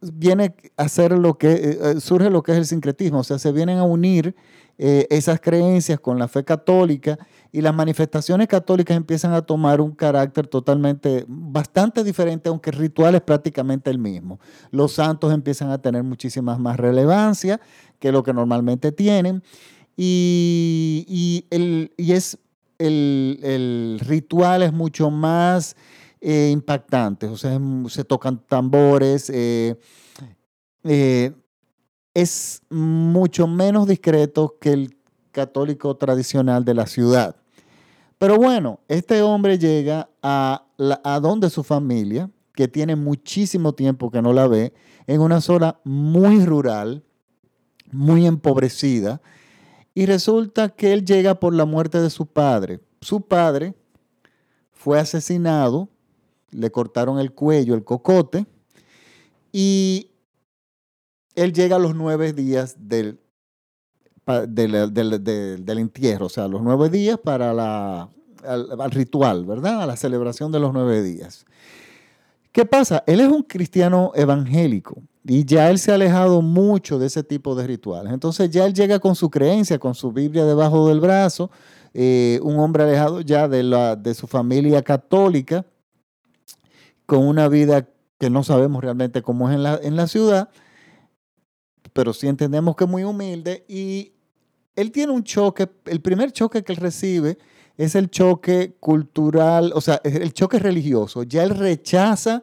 viene 0.00 0.54
a 0.76 0.82
hacer 0.84 1.12
lo 1.12 1.38
que, 1.38 1.52
eh, 1.52 1.78
eh, 1.82 2.00
surge 2.00 2.30
lo 2.30 2.42
que 2.42 2.52
es 2.52 2.58
el 2.58 2.66
sincretismo, 2.66 3.20
o 3.20 3.24
sea, 3.24 3.38
se 3.38 3.52
vienen 3.52 3.78
a 3.78 3.84
unir 3.84 4.34
eh, 4.78 5.06
esas 5.10 5.40
creencias 5.40 6.00
con 6.00 6.18
la 6.18 6.28
fe 6.28 6.44
católica 6.44 7.18
y 7.56 7.62
las 7.62 7.74
manifestaciones 7.74 8.48
católicas 8.48 8.94
empiezan 8.94 9.32
a 9.32 9.40
tomar 9.40 9.80
un 9.80 9.92
carácter 9.92 10.46
totalmente, 10.46 11.24
bastante 11.26 12.04
diferente, 12.04 12.50
aunque 12.50 12.68
el 12.68 12.76
ritual 12.76 13.14
es 13.14 13.22
prácticamente 13.22 13.88
el 13.88 13.98
mismo. 13.98 14.38
Los 14.70 14.92
santos 14.92 15.32
empiezan 15.32 15.70
a 15.70 15.78
tener 15.78 16.02
muchísimas 16.02 16.58
más 16.58 16.76
relevancia 16.76 17.58
que 17.98 18.12
lo 18.12 18.22
que 18.22 18.34
normalmente 18.34 18.92
tienen 18.92 19.42
y, 19.96 21.46
el, 21.48 21.94
es, 21.96 22.38
el, 22.76 23.40
el 23.42 24.02
ritual 24.04 24.62
es 24.62 24.74
mucho 24.74 25.10
más 25.10 25.76
eh, 26.20 26.50
impactantes, 26.52 27.30
o 27.30 27.38
sea, 27.38 27.58
se 27.88 28.04
tocan 28.04 28.38
tambores, 28.46 29.30
eh, 29.30 29.80
eh, 30.84 31.32
es 32.12 32.60
mucho 32.68 33.46
menos 33.46 33.88
discreto 33.88 34.58
que 34.60 34.74
el 34.74 34.98
católico 35.32 35.96
tradicional 35.96 36.66
de 36.66 36.74
la 36.74 36.86
ciudad. 36.86 37.34
Pero 38.18 38.36
bueno, 38.36 38.80
este 38.88 39.22
hombre 39.22 39.58
llega 39.58 40.08
a, 40.22 40.66
a 41.04 41.20
donde 41.20 41.50
su 41.50 41.62
familia, 41.62 42.30
que 42.54 42.68
tiene 42.68 42.96
muchísimo 42.96 43.74
tiempo 43.74 44.10
que 44.10 44.22
no 44.22 44.32
la 44.32 44.46
ve, 44.46 44.72
en 45.06 45.20
una 45.20 45.40
zona 45.40 45.78
muy 45.84 46.44
rural, 46.44 47.04
muy 47.92 48.26
empobrecida, 48.26 49.20
y 49.94 50.06
resulta 50.06 50.70
que 50.70 50.92
él 50.92 51.04
llega 51.04 51.40
por 51.40 51.54
la 51.54 51.64
muerte 51.64 52.00
de 52.00 52.10
su 52.10 52.26
padre. 52.26 52.80
Su 53.00 53.22
padre 53.22 53.74
fue 54.72 54.98
asesinado 54.98 55.88
le 56.56 56.70
cortaron 56.70 57.18
el 57.18 57.32
cuello, 57.32 57.74
el 57.74 57.84
cocote, 57.84 58.46
y 59.52 60.10
él 61.34 61.52
llega 61.52 61.76
a 61.76 61.78
los 61.78 61.94
nueve 61.94 62.32
días 62.32 62.76
del, 62.78 63.20
del, 64.26 65.78
entierro, 65.78 66.26
o 66.26 66.28
sea, 66.28 66.48
los 66.48 66.60
nueve 66.62 66.90
días 66.90 67.18
para 67.18 67.54
la, 67.54 68.08
al, 68.44 68.90
ritual, 68.90 69.44
¿verdad? 69.44 69.82
A 69.82 69.86
la 69.86 69.96
celebración 69.96 70.50
de 70.50 70.58
los 70.58 70.72
nueve 70.72 71.02
días. 71.02 71.46
¿Qué 72.50 72.64
pasa? 72.64 73.04
Él 73.06 73.20
es 73.20 73.28
un 73.28 73.42
cristiano 73.42 74.12
evangélico 74.14 75.02
y 75.24 75.44
ya 75.44 75.70
él 75.70 75.78
se 75.78 75.92
ha 75.92 75.94
alejado 75.94 76.42
mucho 76.42 76.98
de 76.98 77.06
ese 77.06 77.22
tipo 77.22 77.54
de 77.54 77.66
rituales. 77.66 78.12
Entonces 78.12 78.50
ya 78.50 78.66
él 78.66 78.74
llega 78.74 78.98
con 78.98 79.14
su 79.14 79.30
creencia, 79.30 79.78
con 79.78 79.94
su 79.94 80.10
Biblia 80.10 80.44
debajo 80.44 80.88
del 80.88 80.98
brazo, 80.98 81.50
eh, 81.94 82.40
un 82.42 82.58
hombre 82.58 82.82
alejado 82.82 83.20
ya 83.20 83.46
de, 83.46 83.62
la, 83.62 83.94
de 83.94 84.14
su 84.14 84.26
familia 84.26 84.82
católica, 84.82 85.64
con 87.04 87.26
una 87.26 87.48
vida 87.48 87.88
que 88.18 88.30
no 88.30 88.42
sabemos 88.42 88.82
realmente 88.82 89.22
cómo 89.22 89.48
es 89.48 89.54
en 89.54 89.62
la, 89.62 89.78
en 89.80 89.94
la 89.94 90.08
ciudad, 90.08 90.48
pero 91.92 92.12
sí 92.12 92.26
entendemos 92.26 92.74
que 92.74 92.84
es 92.84 92.90
muy 92.90 93.04
humilde 93.04 93.64
y 93.68 94.15
él 94.76 94.92
tiene 94.92 95.12
un 95.12 95.24
choque, 95.24 95.68
el 95.86 96.00
primer 96.00 96.32
choque 96.32 96.62
que 96.62 96.72
él 96.72 96.78
recibe 96.78 97.38
es 97.76 97.94
el 97.94 98.10
choque 98.10 98.76
cultural, 98.78 99.72
o 99.74 99.80
sea, 99.80 100.00
el 100.04 100.32
choque 100.32 100.58
religioso. 100.58 101.24
Ya 101.24 101.42
él 101.42 101.50
rechaza 101.50 102.42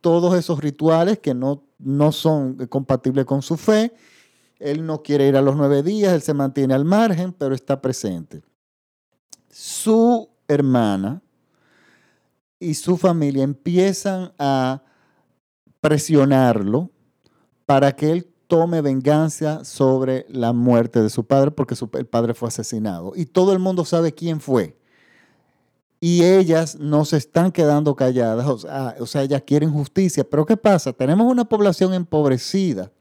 todos 0.00 0.36
esos 0.36 0.58
rituales 0.60 1.18
que 1.18 1.34
no, 1.34 1.64
no 1.78 2.10
son 2.10 2.66
compatibles 2.66 3.24
con 3.24 3.42
su 3.42 3.56
fe. 3.56 3.92
Él 4.58 4.86
no 4.86 5.02
quiere 5.02 5.28
ir 5.28 5.36
a 5.36 5.42
los 5.42 5.56
nueve 5.56 5.82
días, 5.82 6.12
él 6.12 6.22
se 6.22 6.34
mantiene 6.34 6.74
al 6.74 6.84
margen, 6.84 7.32
pero 7.32 7.54
está 7.54 7.80
presente. 7.80 8.42
Su 9.50 10.30
hermana, 10.48 11.20
y 12.62 12.74
su 12.74 12.96
familia 12.96 13.42
empiezan 13.42 14.32
a 14.38 14.82
presionarlo 15.80 16.92
para 17.66 17.90
que 17.90 18.12
él 18.12 18.31
tome 18.52 18.82
venganza 18.82 19.64
sobre 19.64 20.26
la 20.28 20.52
muerte 20.52 21.00
de 21.00 21.08
su 21.08 21.24
padre 21.24 21.52
porque 21.52 21.74
el 21.94 22.04
padre 22.04 22.34
fue 22.34 22.48
asesinado. 22.48 23.14
Y 23.16 23.24
todo 23.24 23.54
el 23.54 23.58
mundo 23.58 23.86
sabe 23.86 24.12
quién 24.12 24.42
fue. 24.42 24.76
Y 26.00 26.22
ellas 26.22 26.76
no 26.78 27.06
se 27.06 27.16
están 27.16 27.50
quedando 27.50 27.96
calladas, 27.96 28.46
o 28.46 28.58
sea, 28.58 28.94
o 29.00 29.06
sea, 29.06 29.22
ellas 29.22 29.42
quieren 29.46 29.72
justicia. 29.72 30.22
Pero 30.28 30.44
¿qué 30.44 30.58
pasa? 30.58 30.92
Tenemos 30.92 31.32
una 31.32 31.46
población 31.46 31.94
empobrecida 31.94 32.92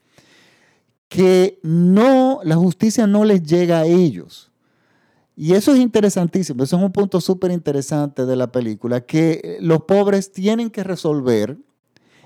que 1.09 1.59
no, 1.63 2.39
la 2.45 2.55
justicia 2.55 3.05
no 3.05 3.25
les 3.25 3.43
llega 3.43 3.79
a 3.79 3.85
ellos. 3.85 4.53
Y 5.35 5.51
eso 5.51 5.73
es 5.73 5.81
interesantísimo, 5.81 6.63
eso 6.63 6.77
es 6.77 6.81
un 6.81 6.93
punto 6.93 7.19
súper 7.19 7.51
interesante 7.51 8.25
de 8.25 8.37
la 8.37 8.53
película, 8.53 9.01
que 9.01 9.57
los 9.59 9.83
pobres 9.83 10.31
tienen 10.31 10.69
que 10.69 10.85
resolver 10.85 11.57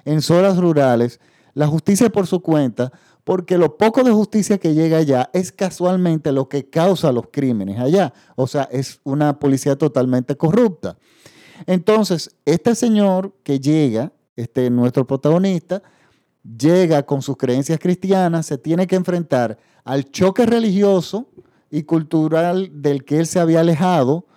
en 0.04 0.22
zonas 0.22 0.58
rurales 0.58 1.20
la 1.56 1.66
justicia 1.68 2.12
por 2.12 2.28
su 2.28 2.42
cuenta, 2.42 2.92
porque 3.26 3.58
lo 3.58 3.78
poco 3.78 4.04
de 4.04 4.12
justicia 4.12 4.60
que 4.60 4.76
llega 4.76 5.00
allá 5.00 5.32
es 5.34 5.52
casualmente 5.52 6.32
lo 6.32 6.48
que 6.48 6.70
causa 6.70 7.12
los 7.12 7.26
crímenes 7.32 7.80
allá. 7.80 8.14
O 8.36 8.48
sea, 8.48 8.70
es 8.72 9.02
una 9.04 9.40
policía 9.40 9.76
totalmente 9.76 10.38
corrupta. 10.38 10.98
Entonces, 11.66 12.36
este 12.46 12.76
señor 12.76 13.34
que 13.44 13.60
llega, 13.60 14.14
este 14.36 14.70
nuestro 14.70 15.08
protagonista, 15.08 15.82
llega 16.44 17.04
con 17.04 17.24
sus 17.24 17.36
creencias 17.36 17.80
cristianas, 17.80 18.46
se 18.46 18.60
tiene 18.60 18.86
que 18.86 18.96
enfrentar 18.96 19.58
al 19.84 20.12
choque 20.12 20.46
religioso 20.46 21.28
y 21.72 21.84
cultural 21.84 22.70
del 22.84 23.06
que 23.06 23.18
él 23.18 23.26
se 23.26 23.40
había 23.40 23.62
alejado, 23.62 24.28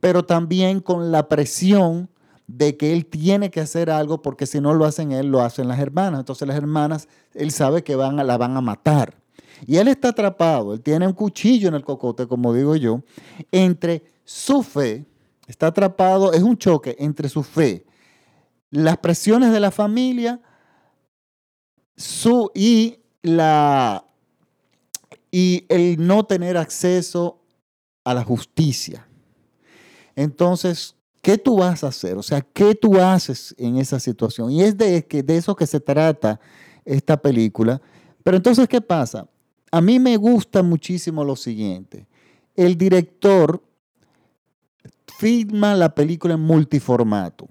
pero 0.00 0.26
también 0.26 0.80
con 0.80 1.10
la 1.10 1.28
presión 1.28 2.10
de 2.46 2.76
que 2.76 2.92
él 2.92 3.06
tiene 3.06 3.50
que 3.50 3.60
hacer 3.60 3.90
algo 3.90 4.20
porque 4.22 4.46
si 4.46 4.60
no 4.60 4.74
lo 4.74 4.84
hacen 4.84 5.12
él, 5.12 5.28
lo 5.28 5.40
hacen 5.40 5.68
las 5.68 5.78
hermanas. 5.80 6.20
Entonces 6.20 6.46
las 6.46 6.56
hermanas, 6.56 7.08
él 7.32 7.50
sabe 7.50 7.82
que 7.82 7.96
van 7.96 8.20
a, 8.20 8.24
la 8.24 8.36
van 8.36 8.56
a 8.56 8.60
matar. 8.60 9.16
Y 9.66 9.76
él 9.76 9.88
está 9.88 10.08
atrapado, 10.08 10.74
él 10.74 10.82
tiene 10.82 11.06
un 11.06 11.14
cuchillo 11.14 11.68
en 11.68 11.74
el 11.74 11.84
cocote, 11.84 12.26
como 12.26 12.52
digo 12.52 12.76
yo, 12.76 13.02
entre 13.50 14.04
su 14.24 14.62
fe, 14.62 15.06
está 15.46 15.68
atrapado, 15.68 16.32
es 16.32 16.42
un 16.42 16.58
choque 16.58 16.96
entre 16.98 17.28
su 17.28 17.42
fe, 17.42 17.86
las 18.70 18.98
presiones 18.98 19.52
de 19.52 19.60
la 19.60 19.70
familia 19.70 20.40
su, 21.96 22.50
y 22.54 22.98
la, 23.22 24.04
y 25.30 25.64
el 25.68 26.04
no 26.04 26.24
tener 26.24 26.56
acceso 26.56 27.40
a 28.04 28.14
la 28.14 28.24
justicia. 28.24 29.06
Entonces, 30.16 30.96
¿qué 31.24 31.38
tú 31.38 31.56
vas 31.56 31.82
a 31.82 31.88
hacer? 31.88 32.18
O 32.18 32.22
sea, 32.22 32.42
¿qué 32.42 32.74
tú 32.74 33.00
haces 33.00 33.54
en 33.56 33.78
esa 33.78 33.98
situación? 33.98 34.52
Y 34.52 34.62
es 34.62 34.76
de, 34.76 35.06
eso 35.28 35.56
que 35.56 35.66
se 35.66 35.80
trata 35.80 36.38
esta 36.84 37.16
película. 37.16 37.80
Pero 38.22 38.36
entonces, 38.36 38.68
¿qué 38.68 38.82
pasa? 38.82 39.26
A 39.72 39.80
mí 39.80 39.98
me 39.98 40.18
gusta 40.18 40.62
muchísimo 40.62 41.24
lo 41.24 41.34
siguiente. 41.34 42.06
El 42.54 42.76
director 42.76 43.62
filma 45.18 45.74
la 45.74 45.94
película 45.94 46.34
en 46.34 46.40
multiformato. 46.40 47.48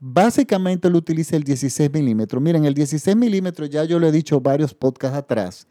Básicamente 0.00 0.90
lo 0.90 0.98
utiliza 0.98 1.36
el 1.36 1.44
16 1.44 1.92
milímetros. 1.92 2.42
Miren, 2.42 2.64
el 2.64 2.74
16 2.74 3.16
milímetros 3.16 3.70
ya 3.70 3.84
yo 3.84 4.00
lo 4.00 4.08
he 4.08 4.12
dicho 4.12 4.40
varios 4.40 4.74
podcasts 4.74 5.16
atrás 5.16 5.68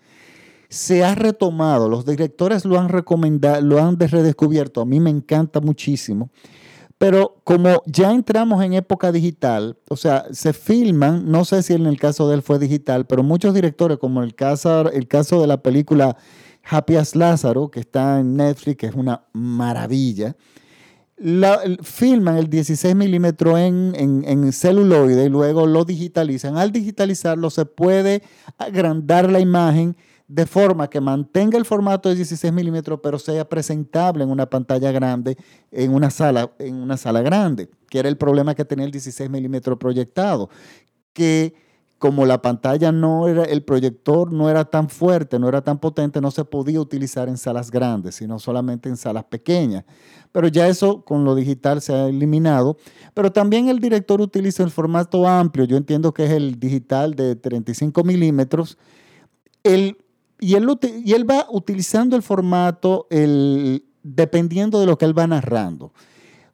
se 0.70 1.04
ha 1.04 1.16
retomado, 1.16 1.90
los 1.90 2.06
directores 2.06 2.64
lo 2.64 2.80
han 2.80 2.88
recomendado, 2.88 3.60
lo 3.60 3.84
han 3.84 4.00
redescubierto, 4.00 4.80
a 4.80 4.86
mí 4.86 5.02
me 5.02 5.10
encanta 5.10 5.60
muchísimo, 5.60 6.30
pero 7.02 7.42
como 7.44 7.82
ya 7.88 8.12
entramos 8.12 8.64
en 8.64 8.74
época 8.74 9.12
digital, 9.12 9.76
o 9.90 9.98
sea, 9.98 10.28
se 10.32 10.54
filman, 10.54 11.32
no 11.32 11.46
sé 11.46 11.64
si 11.64 11.74
en 11.74 11.88
el 11.88 12.00
caso 12.00 12.30
de 12.30 12.36
él 12.36 12.44
fue 12.44 12.60
digital, 12.60 13.08
pero 13.08 13.24
muchos 13.24 13.56
directores, 13.56 13.98
como 13.98 14.22
el 14.22 14.36
caso, 14.36 14.88
el 14.92 15.08
caso 15.08 15.42
de 15.42 15.48
la 15.48 15.64
película 15.64 16.16
Happy 16.64 16.98
as 16.98 17.16
Lázaro, 17.16 17.72
que 17.72 17.80
está 17.80 18.20
en 18.20 18.36
Netflix, 18.36 18.78
que 18.78 18.86
es 18.86 18.94
una 18.94 19.26
maravilla, 19.34 20.36
filman 21.82 22.38
el 22.38 22.52
16 22.52 22.96
milímetros 22.96 23.58
en, 23.58 23.96
en, 24.24 24.54
celuloide 24.54 25.26
y 25.26 25.30
luego 25.30 25.66
lo 25.66 25.86
digitalizan. 25.86 26.56
Al 26.56 26.72
digitalizarlo 26.72 27.50
se 27.50 27.66
puede 27.66 28.22
agrandar 28.60 29.28
la 29.28 29.40
imagen 29.40 29.98
de 30.32 30.46
forma 30.46 30.90
que 30.90 31.02
mantenga 31.02 31.58
el 31.58 31.66
formato 31.66 32.08
de 32.08 32.16
16 32.16 32.54
milímetros, 32.54 33.02
pero 33.04 33.20
sea 33.20 33.48
presentable 33.50 34.24
en 34.24 34.30
una 34.30 34.46
pantalla 34.46 34.90
grande, 34.94 35.36
en 35.72 35.94
una 35.94 36.10
sala, 36.10 36.50
en 36.58 36.76
una 36.76 36.96
sala 36.96 37.22
grande, 37.22 37.70
que 37.90 38.00
era 38.00 38.08
el 38.08 38.16
problema 38.16 38.56
que 38.56 38.64
tenía 38.64 38.86
el 38.86 38.92
16 38.92 39.30
milímetros 39.30 39.78
proyectado, 39.78 40.50
que 41.12 41.54
como 41.98 42.26
la 42.26 42.42
pantalla 42.42 42.94
no 42.94 43.28
era, 43.28 43.44
el 43.44 43.62
proyector 43.62 44.32
no 44.32 44.50
era 44.50 44.64
tan 44.64 44.88
fuerte, 44.88 45.38
no 45.38 45.50
era 45.50 45.62
tan 45.62 45.80
potente, 45.80 46.22
no 46.22 46.32
se 46.32 46.46
podía 46.46 46.80
utilizar 46.80 47.28
en 47.28 47.38
salas 47.38 47.70
grandes, 47.70 48.16
sino 48.16 48.40
solamente 48.40 48.88
en 48.88 48.96
salas 48.96 49.26
pequeñas. 49.26 49.84
Pero 50.32 50.48
ya 50.48 50.66
eso 50.70 51.04
con 51.04 51.26
lo 51.26 51.36
digital 51.36 51.82
se 51.82 51.94
ha 51.94 52.08
eliminado. 52.08 52.78
Pero 53.14 53.34
también 53.34 53.68
el 53.68 53.80
director 53.80 54.22
utiliza 54.22 54.64
el 54.64 54.72
formato 54.72 55.28
amplio, 55.28 55.66
yo 55.66 55.76
entiendo 55.76 56.14
que 56.14 56.24
es 56.24 56.32
el 56.32 56.58
digital 56.58 57.16
de 57.16 57.36
35 57.36 58.02
milímetros. 58.06 58.78
Y, 60.42 60.56
él, 60.56 61.30
va 61.30 61.46
utilizando 61.52 62.16
el 62.16 62.24
formato 62.24 63.08
dependiendo 64.02 64.80
de 64.80 64.88
lo 64.88 64.98
que 64.98 65.06
él 65.06 65.18
va 65.18 65.28
narrando. 65.28 65.94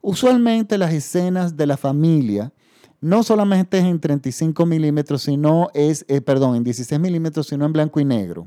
Usualmente 0.02 0.76
las 0.76 0.92
escenas 0.92 1.56
de 1.56 1.66
la 1.66 1.78
familia, 1.78 2.52
no 3.00 3.22
solamente 3.22 3.78
es 3.78 3.84
en 3.84 3.98
35 3.98 4.66
milímetros, 4.66 5.22
sino 5.22 5.70
es, 5.72 6.04
eh, 6.08 6.20
perdón, 6.20 6.56
en 6.56 6.64
16 6.64 7.00
milímetros, 7.00 7.46
sino 7.46 7.64
en 7.64 7.72
blanco 7.72 7.98
y 7.98 8.04
negro. 8.04 8.46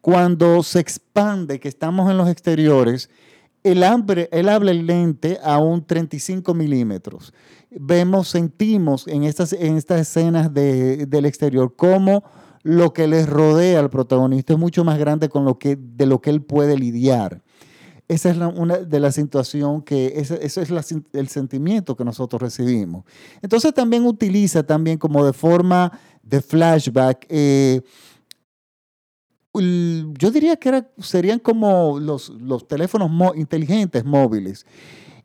Cuando 0.00 0.62
se 0.62 0.80
expande, 0.80 1.60
que 1.60 1.68
estamos 1.68 2.10
en 2.10 2.16
los 2.16 2.28
exteriores, 2.30 3.10
el, 3.62 3.82
hambre, 3.82 4.30
habla 4.32 4.70
el 4.70 4.86
lente 4.86 5.38
a 5.44 5.58
un 5.58 5.84
35 5.84 6.54
milímetros. 6.54 7.34
Vemos, 7.70 8.28
sentimos 8.28 9.06
en 9.06 9.24
estas 9.24 9.52
escenas 9.52 10.54
del 10.54 11.26
exterior 11.26 11.74
cómo 11.76 12.24
lo 12.62 12.92
que 12.92 13.06
les 13.06 13.28
rodea 13.28 13.80
al 13.80 13.90
protagonista 13.90 14.52
es 14.52 14.58
mucho 14.58 14.84
más 14.84 14.98
grande 14.98 15.28
con 15.28 15.44
lo 15.44 15.58
que, 15.58 15.76
de 15.76 16.06
lo 16.06 16.20
que 16.20 16.30
él 16.30 16.42
puede 16.42 16.76
lidiar. 16.76 17.42
Esa 18.08 18.30
es 18.30 18.36
una 18.38 18.78
de 18.78 19.00
las 19.00 19.14
situaciones 19.14 19.84
que, 19.84 20.12
eso 20.16 20.34
es 20.34 20.58
el 21.12 21.28
sentimiento 21.28 21.96
que 21.96 22.04
nosotros 22.04 22.42
recibimos. 22.42 23.04
Entonces 23.40 23.72
también 23.72 24.04
utiliza 24.04 24.64
también 24.64 24.98
como 24.98 25.24
de 25.24 25.32
forma 25.32 25.92
de 26.22 26.40
flashback, 26.40 27.26
eh, 27.28 27.82
yo 29.52 30.30
diría 30.30 30.56
que 30.56 30.84
serían 30.98 31.38
como 31.40 31.98
los, 31.98 32.28
los 32.30 32.68
teléfonos 32.68 33.10
inteligentes 33.36 34.04
móviles. 34.04 34.64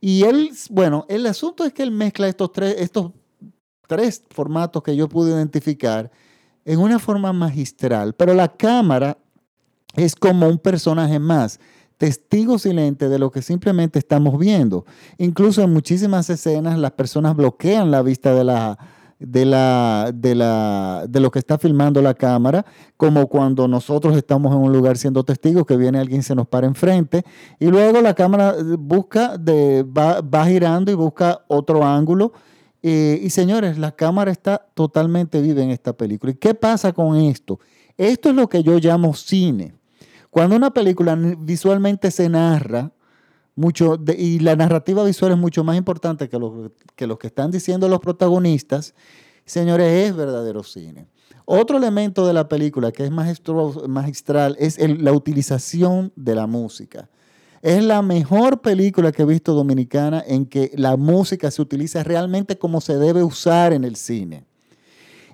Y 0.02 0.24
él, 0.24 0.52
bueno, 0.70 1.06
el 1.10 1.26
asunto 1.26 1.64
es 1.64 1.74
que 1.74 1.84
él 1.84 1.92
mezcla 1.92 2.28
estos 2.28 2.52
tres, 2.52 2.76
estos 2.80 3.12
tres 3.88 4.24
formatos 4.30 4.82
que 4.84 4.96
yo 4.96 5.08
pude 5.08 5.32
identificar 5.32 6.12
en 6.66 6.80
una 6.80 7.00
forma 7.00 7.32
magistral, 7.32 8.14
pero 8.14 8.34
la 8.34 8.50
cámara 8.50 9.18
es 9.96 10.16
como 10.16 10.48
un 10.50 10.58
personaje 10.58 11.20
más 11.20 11.60
testigo 11.98 12.60
silente 12.60 13.08
de 13.08 13.20
lo 13.20 13.32
que 13.32 13.42
simplemente 13.42 14.00
estamos 14.00 14.38
viendo. 14.38 14.86
Incluso 15.18 15.62
en 15.62 15.72
muchísimas 15.72 16.30
escenas 16.30 16.78
las 16.78 16.92
personas 16.92 17.36
bloquean 17.36 17.92
la 17.92 18.02
vista 18.02 18.34
de 18.34 18.44
la, 18.44 18.78
de, 19.20 19.46
la, 19.46 20.12
de, 20.14 20.36
la, 20.36 21.06
de 21.08 21.20
lo 21.20 21.32
que 21.32 21.40
está 21.40 21.58
filmando 21.58 22.02
la 22.02 22.14
cámara, 22.14 22.66
como 22.98 23.28
cuando 23.28 23.68
nosotros 23.68 24.18
estamos 24.18 24.54
en 24.54 24.60
un 24.60 24.74
lugar 24.74 24.98
siendo 24.98 25.24
testigos, 25.24 25.66
que 25.66 25.78
viene 25.78 26.00
alguien 26.00 26.24
se 26.24 26.36
nos 26.36 26.48
para 26.48 26.68
enfrente, 26.68 27.24
y 27.60 27.68
luego 27.68 28.02
la 28.02 28.14
cámara 28.14 28.56
busca, 28.78 29.38
de, 29.38 29.84
va, 29.84 30.22
va 30.22 30.46
girando 30.46 30.92
y 30.92 30.96
busca 30.96 31.42
otro 31.48 31.86
ángulo. 31.86 32.34
Eh, 32.88 33.20
y 33.24 33.32
señores, 33.32 33.80
la 33.80 33.94
cámara 33.94 34.32
está 34.32 34.64
totalmente 34.76 35.42
viva 35.42 35.64
en 35.64 35.72
esta 35.72 35.94
película. 35.94 36.34
¿Y 36.34 36.36
qué 36.36 36.54
pasa 36.54 36.94
con 36.94 37.16
esto? 37.16 37.60
Esto 37.98 38.30
es 38.30 38.36
lo 38.36 38.48
que 38.48 38.62
yo 38.62 38.78
llamo 38.78 39.16
cine. 39.16 39.74
Cuando 40.30 40.56
una 40.56 40.70
película 40.70 41.16
visualmente 41.16 42.12
se 42.12 42.30
narra, 42.30 42.92
mucho 43.56 44.00
y 44.16 44.38
la 44.38 44.56
narrativa 44.56 45.04
visual 45.04 45.32
es 45.32 45.38
mucho 45.40 45.64
más 45.64 45.78
importante 45.78 46.30
que 46.30 46.38
lo 46.38 46.74
que, 46.96 47.08
que 47.18 47.28
están 47.28 47.50
diciendo 47.50 47.90
los 47.90 48.02
protagonistas, 48.02 48.94
señores, 49.46 50.08
es 50.08 50.16
verdadero 50.16 50.62
cine. 50.62 51.08
Otro 51.46 51.78
elemento 51.78 52.28
de 52.28 52.34
la 52.34 52.48
película 52.48 52.92
que 52.92 53.06
es 53.06 53.10
magistral 53.10 54.58
es 54.60 54.78
la 54.78 55.12
utilización 55.12 56.14
de 56.16 56.36
la 56.36 56.46
música. 56.46 57.10
Es 57.66 57.84
la 57.84 58.04
mejor 58.04 58.62
película 58.62 59.12
que 59.12 59.24
he 59.24 59.26
visto 59.26 59.56
dominicana 59.56 60.24
en 60.28 60.46
que 60.46 60.70
la 60.76 60.98
música 60.98 61.50
se 61.50 61.64
utiliza 61.64 62.04
realmente 62.04 62.60
como 62.60 62.80
se 62.80 62.96
debe 62.96 63.24
usar 63.24 63.74
en 63.74 63.84
el 63.84 63.96
cine. 63.96 64.46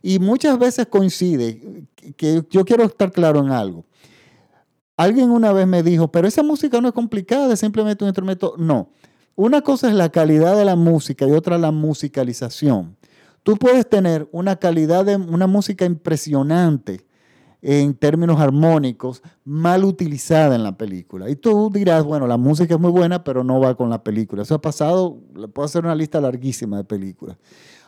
Y 0.01 0.17
muchas 0.17 0.57
veces 0.57 0.87
coincide, 0.87 1.89
que 2.15 2.41
yo 2.49 2.63
quiero 2.63 2.85
estar 2.85 3.11
claro 3.11 3.41
en 3.41 3.51
algo. 3.51 3.83
Alguien 4.95 5.29
una 5.29 5.51
vez 5.51 5.67
me 5.67 5.83
dijo, 5.83 6.09
pero 6.09 6.25
esa 6.25 6.41
música 6.41 6.79
no 6.79 6.87
es 6.87 6.93
complicada, 6.93 7.53
es 7.53 7.59
simplemente 7.59 8.05
un 8.05 8.07
instrumento. 8.07 8.55
No. 8.57 8.93
Una 9.35 9.59
cosa 9.59 9.89
es 9.89 9.93
la 9.93 10.07
calidad 10.07 10.55
de 10.55 10.63
la 10.63 10.77
música 10.77 11.27
y 11.27 11.31
otra 11.31 11.57
la 11.57 11.71
musicalización. 11.71 12.95
Tú 13.43 13.57
puedes 13.57 13.89
tener 13.89 14.29
una 14.31 14.55
calidad 14.55 15.03
de 15.03 15.17
una 15.17 15.47
música 15.47 15.83
impresionante 15.83 17.05
en 17.61 17.93
términos 17.93 18.39
armónicos, 18.39 19.21
mal 19.45 19.83
utilizada 19.83 20.55
en 20.55 20.63
la 20.63 20.77
película. 20.77 21.29
Y 21.29 21.35
tú 21.35 21.69
dirás, 21.71 22.03
bueno, 22.03 22.25
la 22.25 22.37
música 22.37 22.73
es 22.73 22.79
muy 22.79 22.91
buena, 22.91 23.23
pero 23.23 23.43
no 23.43 23.59
va 23.59 23.75
con 23.75 23.89
la 23.89 24.03
película. 24.03 24.41
Eso 24.41 24.55
ha 24.55 24.61
pasado, 24.61 25.19
le 25.35 25.47
puedo 25.47 25.65
hacer 25.65 25.83
una 25.85 25.95
lista 25.95 26.19
larguísima 26.19 26.77
de 26.77 26.83
películas. 26.83 27.37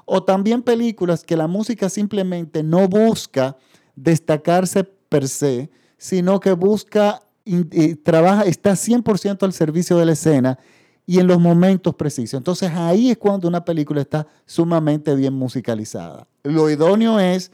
O 0.06 0.24
también 0.24 0.62
películas 0.62 1.24
que 1.24 1.36
la 1.36 1.48
música 1.48 1.90
simplemente 1.90 2.62
no 2.62 2.88
busca 2.88 3.58
destacarse 3.96 4.84
per 4.84 5.28
se, 5.28 5.72
sino 5.98 6.40
que 6.40 6.52
busca, 6.52 7.22
y 7.46 7.96
trabaja, 7.96 8.44
está 8.44 8.74
100% 8.74 9.44
al 9.44 9.54
servicio 9.54 9.98
de 9.98 10.06
la 10.06 10.14
escena 10.14 10.60
y 11.06 11.20
en 11.20 11.28
los 11.28 11.40
momentos 11.40 11.96
precisos. 11.96 12.38
Entonces 12.38 12.72
ahí 12.72 13.10
es 13.10 13.18
cuando 13.18 13.48
una 13.48 13.66
película 13.66 14.02
está 14.02 14.28
sumamente 14.46 15.16
bien 15.16 15.34
musicalizada. 15.34 16.28
Lo 16.44 16.70
idóneo 16.70 17.20
es 17.20 17.52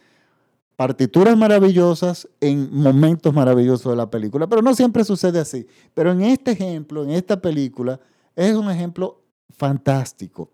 partituras 0.80 1.36
maravillosas 1.36 2.26
en 2.40 2.74
momentos 2.74 3.34
maravillosos 3.34 3.92
de 3.92 3.98
la 3.98 4.10
película, 4.10 4.48
pero 4.48 4.62
no 4.62 4.74
siempre 4.74 5.04
sucede 5.04 5.38
así. 5.38 5.68
Pero 5.94 6.14
en 6.14 6.22
este 6.22 6.52
ejemplo, 6.52 7.04
en 7.04 7.10
esta 7.10 7.42
película, 7.42 8.00
es 8.34 8.56
un 8.56 8.72
ejemplo 8.72 9.22
fantástico. 9.50 10.50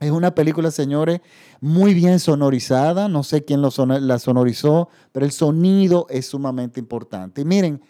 Es 0.00 0.10
una 0.10 0.34
película, 0.34 0.72
señores, 0.72 1.20
muy 1.60 1.94
bien 1.94 2.18
sonorizada. 2.18 3.06
No 3.06 3.22
sé 3.22 3.44
quién 3.44 3.62
la 3.62 4.18
sonorizó, 4.18 4.88
pero 5.12 5.24
el 5.24 5.30
sonido 5.30 6.08
es 6.10 6.26
sumamente 6.26 6.80
importante. 6.80 7.42
Y 7.42 7.44
miren, 7.44 7.80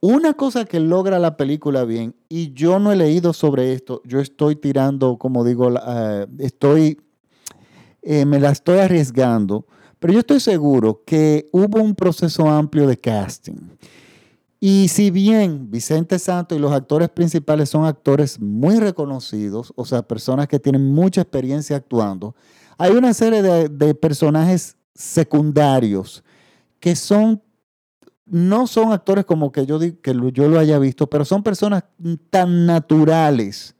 una 0.00 0.32
cosa 0.32 0.64
que 0.64 0.80
logra 0.80 1.18
la 1.18 1.36
película 1.36 1.84
bien, 1.84 2.14
y 2.30 2.54
yo 2.54 2.78
no 2.78 2.92
he 2.92 2.96
leído 2.96 3.34
sobre 3.34 3.74
esto, 3.74 4.00
yo 4.06 4.20
estoy 4.20 4.56
tirando, 4.56 5.18
como 5.18 5.44
digo, 5.44 5.70
eh, 5.86 6.26
estoy, 6.38 6.98
eh, 8.00 8.24
me 8.24 8.40
la 8.40 8.52
estoy 8.52 8.78
arriesgando, 8.78 9.66
pero 10.04 10.12
yo 10.12 10.20
estoy 10.20 10.38
seguro 10.38 11.02
que 11.06 11.48
hubo 11.50 11.80
un 11.82 11.94
proceso 11.94 12.46
amplio 12.46 12.86
de 12.86 13.00
casting. 13.00 13.70
Y 14.60 14.88
si 14.88 15.10
bien 15.10 15.70
Vicente 15.70 16.18
Santos 16.18 16.58
y 16.58 16.60
los 16.60 16.72
actores 16.72 17.08
principales 17.08 17.70
son 17.70 17.86
actores 17.86 18.38
muy 18.38 18.78
reconocidos, 18.80 19.72
o 19.76 19.86
sea, 19.86 20.02
personas 20.02 20.46
que 20.46 20.60
tienen 20.60 20.92
mucha 20.92 21.22
experiencia 21.22 21.76
actuando, 21.76 22.36
hay 22.76 22.92
una 22.92 23.14
serie 23.14 23.40
de, 23.40 23.94
personajes 23.94 24.76
secundarios 24.94 26.22
que 26.80 26.96
son, 26.96 27.42
no 28.26 28.66
son 28.66 28.92
actores 28.92 29.24
como 29.24 29.52
que 29.52 29.64
yo, 29.64 29.78
que 29.78 30.14
yo 30.34 30.48
lo 30.48 30.58
haya 30.58 30.78
visto, 30.78 31.06
pero 31.08 31.24
son 31.24 31.42
personas 31.42 31.82
tan 32.28 32.66
naturales 32.66 33.74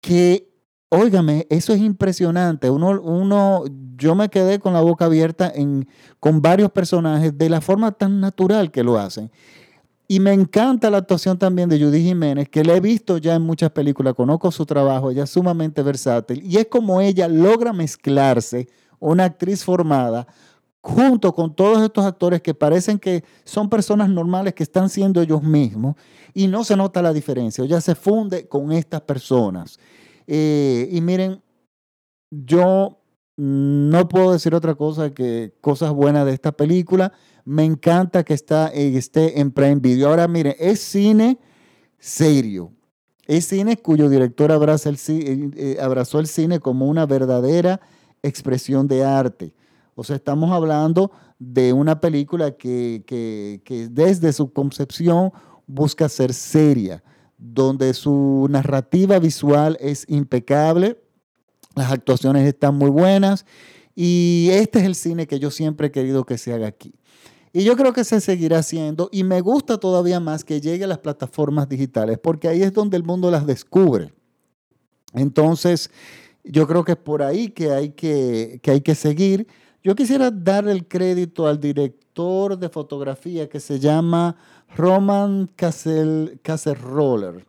que, 0.00 0.45
óigame, 0.88 1.46
eso 1.50 1.72
es 1.72 1.80
impresionante. 1.80 2.70
Uno, 2.70 3.00
uno, 3.00 3.64
yo 3.96 4.14
me 4.14 4.28
quedé 4.28 4.58
con 4.58 4.72
la 4.72 4.80
boca 4.80 5.06
abierta 5.06 5.50
en, 5.54 5.88
con 6.20 6.42
varios 6.42 6.70
personajes 6.70 7.36
de 7.36 7.48
la 7.48 7.60
forma 7.60 7.92
tan 7.92 8.20
natural 8.20 8.70
que 8.70 8.82
lo 8.82 8.98
hacen. 8.98 9.30
Y 10.08 10.20
me 10.20 10.32
encanta 10.32 10.88
la 10.88 10.98
actuación 10.98 11.36
también 11.36 11.68
de 11.68 11.80
Judy 11.80 12.00
Jiménez, 12.00 12.48
que 12.48 12.62
la 12.62 12.76
he 12.76 12.80
visto 12.80 13.18
ya 13.18 13.34
en 13.34 13.42
muchas 13.42 13.70
películas, 13.70 14.14
conozco 14.14 14.52
su 14.52 14.64
trabajo, 14.64 15.10
ella 15.10 15.24
es 15.24 15.30
sumamente 15.30 15.82
versátil. 15.82 16.42
Y 16.44 16.58
es 16.58 16.66
como 16.66 17.00
ella 17.00 17.26
logra 17.26 17.72
mezclarse, 17.72 18.68
una 19.00 19.24
actriz 19.24 19.64
formada, 19.64 20.28
junto 20.80 21.34
con 21.34 21.56
todos 21.56 21.82
estos 21.82 22.04
actores 22.04 22.40
que 22.40 22.54
parecen 22.54 23.00
que 23.00 23.24
son 23.44 23.68
personas 23.68 24.08
normales 24.08 24.54
que 24.54 24.62
están 24.62 24.88
siendo 24.88 25.20
ellos 25.20 25.42
mismos 25.42 25.96
y 26.32 26.46
no 26.46 26.62
se 26.62 26.76
nota 26.76 27.02
la 27.02 27.12
diferencia. 27.12 27.64
Ella 27.64 27.80
se 27.80 27.96
funde 27.96 28.46
con 28.46 28.70
estas 28.70 29.00
personas. 29.00 29.80
Eh, 30.26 30.88
y 30.90 31.00
miren, 31.00 31.42
yo 32.30 33.00
no 33.36 34.08
puedo 34.08 34.32
decir 34.32 34.54
otra 34.54 34.74
cosa 34.74 35.12
que 35.12 35.54
cosas 35.60 35.92
buenas 35.92 36.26
de 36.26 36.32
esta 36.32 36.52
película. 36.52 37.12
Me 37.44 37.64
encanta 37.64 38.24
que 38.24 38.34
está, 38.34 38.68
eh, 38.68 38.96
esté 38.96 39.40
en 39.40 39.50
Prime 39.52 39.76
Video. 39.76 40.08
Ahora, 40.08 40.26
miren, 40.26 40.54
es 40.58 40.80
cine 40.80 41.38
serio. 41.98 42.72
Es 43.26 43.46
cine 43.46 43.76
cuyo 43.76 44.08
director 44.08 44.52
abraza 44.52 44.88
el, 44.88 44.98
eh, 45.56 45.76
abrazó 45.80 46.20
el 46.20 46.26
cine 46.26 46.60
como 46.60 46.86
una 46.86 47.06
verdadera 47.06 47.80
expresión 48.22 48.88
de 48.88 49.04
arte. 49.04 49.52
O 49.94 50.04
sea, 50.04 50.16
estamos 50.16 50.50
hablando 50.52 51.10
de 51.38 51.72
una 51.72 52.00
película 52.00 52.52
que, 52.52 53.02
que 53.06 53.88
desde 53.90 54.32
su 54.32 54.52
concepción 54.52 55.32
busca 55.66 56.08
ser 56.08 56.32
seria, 56.32 57.02
donde 57.38 57.94
su 57.94 58.46
narrativa 58.50 59.18
visual 59.18 59.76
es 59.80 60.04
impecable, 60.08 61.00
las 61.74 61.92
actuaciones 61.92 62.46
están 62.46 62.76
muy 62.76 62.90
buenas 62.90 63.44
y 63.94 64.48
este 64.52 64.78
es 64.78 64.84
el 64.84 64.94
cine 64.94 65.26
que 65.26 65.38
yo 65.38 65.50
siempre 65.50 65.88
he 65.88 65.90
querido 65.90 66.24
que 66.24 66.38
se 66.38 66.52
haga 66.52 66.66
aquí. 66.66 66.94
Y 67.52 67.64
yo 67.64 67.76
creo 67.76 67.92
que 67.92 68.04
se 68.04 68.20
seguirá 68.20 68.58
haciendo 68.58 69.08
y 69.12 69.24
me 69.24 69.40
gusta 69.40 69.78
todavía 69.78 70.20
más 70.20 70.44
que 70.44 70.60
llegue 70.60 70.84
a 70.84 70.88
las 70.88 70.98
plataformas 70.98 71.68
digitales 71.68 72.18
porque 72.18 72.48
ahí 72.48 72.62
es 72.62 72.72
donde 72.72 72.96
el 72.96 73.04
mundo 73.04 73.30
las 73.30 73.46
descubre. 73.46 74.12
Entonces, 75.14 75.90
yo 76.44 76.66
creo 76.66 76.84
que 76.84 76.92
es 76.92 76.98
por 76.98 77.22
ahí 77.22 77.48
que 77.48 77.70
hay 77.72 77.90
que, 77.90 78.60
hay 78.66 78.80
que 78.80 78.94
seguir. 78.94 79.46
Yo 79.86 79.94
quisiera 79.94 80.32
dar 80.32 80.66
el 80.66 80.88
crédito 80.88 81.46
al 81.46 81.60
director 81.60 82.58
de 82.58 82.68
fotografía 82.68 83.48
que 83.48 83.60
se 83.60 83.78
llama 83.78 84.34
Roman 84.76 85.48
Caserroller. 86.42 87.46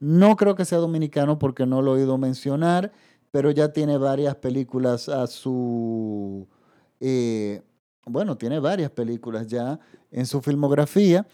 No 0.00 0.34
creo 0.34 0.56
que 0.56 0.64
sea 0.64 0.78
dominicano 0.78 1.38
porque 1.38 1.64
no 1.64 1.82
lo 1.82 1.92
he 1.92 2.00
oído 2.00 2.18
mencionar, 2.18 2.90
pero 3.30 3.52
ya 3.52 3.72
tiene 3.72 3.98
varias 3.98 4.34
películas 4.34 5.08
a 5.08 5.28
su... 5.28 6.48
Eh, 6.98 7.62
bueno, 8.04 8.36
tiene 8.36 8.58
varias 8.58 8.90
películas 8.90 9.46
ya 9.46 9.78
en 10.10 10.26
su 10.26 10.42
filmografía. 10.42 11.24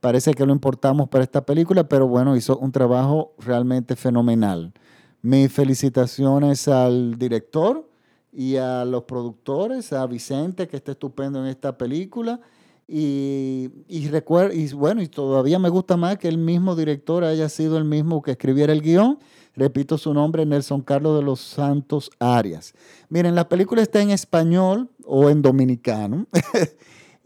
Parece 0.00 0.32
que 0.32 0.46
lo 0.46 0.54
importamos 0.54 1.10
para 1.10 1.24
esta 1.24 1.44
película, 1.44 1.86
pero 1.86 2.08
bueno, 2.08 2.34
hizo 2.34 2.56
un 2.56 2.72
trabajo 2.72 3.34
realmente 3.40 3.94
fenomenal. 3.94 4.72
Mis 5.20 5.52
felicitaciones 5.52 6.66
al 6.66 7.18
director 7.18 7.87
y 8.32 8.56
a 8.56 8.84
los 8.84 9.04
productores, 9.04 9.92
a 9.92 10.06
Vicente, 10.06 10.68
que 10.68 10.76
está 10.76 10.92
estupendo 10.92 11.40
en 11.40 11.46
esta 11.46 11.76
película. 11.76 12.40
Y, 12.86 13.70
y, 13.86 14.08
y 14.08 14.72
bueno, 14.72 15.02
y 15.02 15.08
todavía 15.08 15.58
me 15.58 15.68
gusta 15.68 15.96
más 15.96 16.16
que 16.18 16.28
el 16.28 16.38
mismo 16.38 16.74
director 16.74 17.24
haya 17.24 17.48
sido 17.48 17.76
el 17.76 17.84
mismo 17.84 18.22
que 18.22 18.30
escribiera 18.30 18.72
el 18.72 18.80
guion 18.80 19.18
Repito 19.58 19.98
su 19.98 20.14
nombre, 20.14 20.46
Nelson 20.46 20.82
Carlos 20.82 21.18
de 21.18 21.24
los 21.24 21.40
Santos 21.40 22.12
Arias. 22.20 22.74
Miren, 23.08 23.34
la 23.34 23.48
película 23.48 23.82
está 23.82 24.00
en 24.00 24.10
español 24.10 24.88
o 25.04 25.28
en 25.28 25.42
dominicano. 25.42 26.26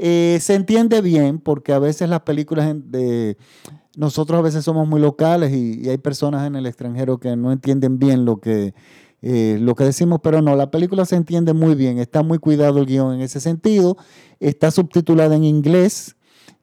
Eh, 0.05 0.39
se 0.41 0.55
entiende 0.55 1.01
bien 1.01 1.39
porque 1.39 1.73
a 1.73 1.79
veces 1.79 2.09
las 2.09 2.23
películas 2.23 2.75
de... 2.75 3.37
Nosotros 3.95 4.37
a 4.37 4.43
veces 4.43 4.65
somos 4.65 4.89
muy 4.89 5.01
locales 5.01 5.53
y, 5.53 5.89
hay 5.89 5.99
personas 5.99 6.45
en 6.45 6.57
el 6.57 6.67
extranjero 6.67 7.21
que 7.21 7.37
no 7.37 7.53
entienden 7.53 8.01
bien 8.01 8.25
lo 8.25 8.41
que, 8.41 8.75
eh, 9.23 9.57
lo 9.61 9.75
que 9.75 9.85
decimos, 9.85 10.21
pero 10.23 10.43
no, 10.43 10.57
la 10.57 10.71
película 10.71 11.05
se 11.07 11.17
entiende 11.17 11.53
muy 11.53 11.75
bien, 11.75 11.99
está 11.99 12.23
muy 12.23 12.39
cuidado 12.39 12.81
el 12.81 12.87
guion 12.87 13.15
en 13.15 13.21
ese 13.21 13.41
sentido, 13.41 13.97
está 14.41 14.71
subtitulada 14.71 15.37
en 15.37 15.45
inglés, 15.45 16.17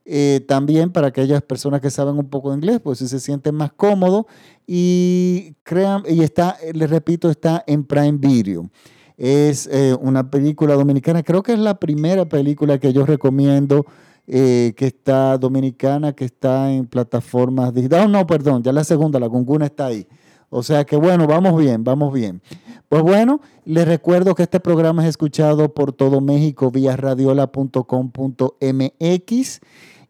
eh, 0.06 0.43
también 0.48 0.91
para 0.91 1.08
aquellas 1.08 1.41
personas 1.41 1.82
que 1.82 1.91
saben 1.91 2.17
un 2.17 2.30
poco 2.30 2.50
de 2.50 2.58
inglés, 2.58 2.80
pues 2.84 3.00
si 3.00 3.08
se 3.08 3.19
sienten 3.19 3.56
más 3.56 3.72
cómodos 3.74 4.26
y 4.65 5.56
crean, 5.63 6.04
y 6.10 6.22
está, 6.22 6.58
les 6.74 6.89
repito, 6.89 7.30
está 7.30 7.63
en 7.67 7.84
Prime 7.84 8.17
Video. 8.17 8.69
Es 9.17 9.69
eh, 9.72 9.95
una 10.02 10.32
película 10.32 10.76
dominicana, 10.76 11.24
creo 11.24 11.43
que 11.43 11.54
es 11.54 11.60
la 11.60 11.80
primera 11.80 12.26
película 12.26 12.80
que 12.80 12.91
yo 12.91 13.06
recomiendo 13.06 13.86
eh, 14.32 14.74
que 14.76 14.86
está 14.86 15.39
dominicana, 15.39 16.13
que 16.13 16.26
está 16.26 16.72
en 16.72 16.86
plataformas 16.86 17.74
digitales. 17.74 18.06
Oh, 18.06 18.10
no, 18.10 18.28
perdón, 18.28 18.62
ya 18.62 18.72
la 18.72 18.84
segunda, 18.84 19.19
la 19.19 19.26
Gunguna 19.26 19.65
está 19.65 19.88
ahí. 19.88 20.08
O 20.50 20.64
sea 20.64 20.86
que 20.86 20.96
bueno, 20.96 21.28
vamos 21.28 21.60
bien, 21.60 21.84
vamos 21.84 22.14
bien. 22.14 22.42
Pues 22.88 23.04
bueno, 23.04 23.42
les 23.66 23.86
recuerdo 23.88 24.34
que 24.36 24.44
este 24.44 24.60
programa 24.60 25.04
es 25.04 25.10
escuchado 25.10 25.74
por 25.74 25.94
todo 25.94 26.22
México 26.22 26.70
vía 26.72 26.96
radiola.com.mx 26.96 29.62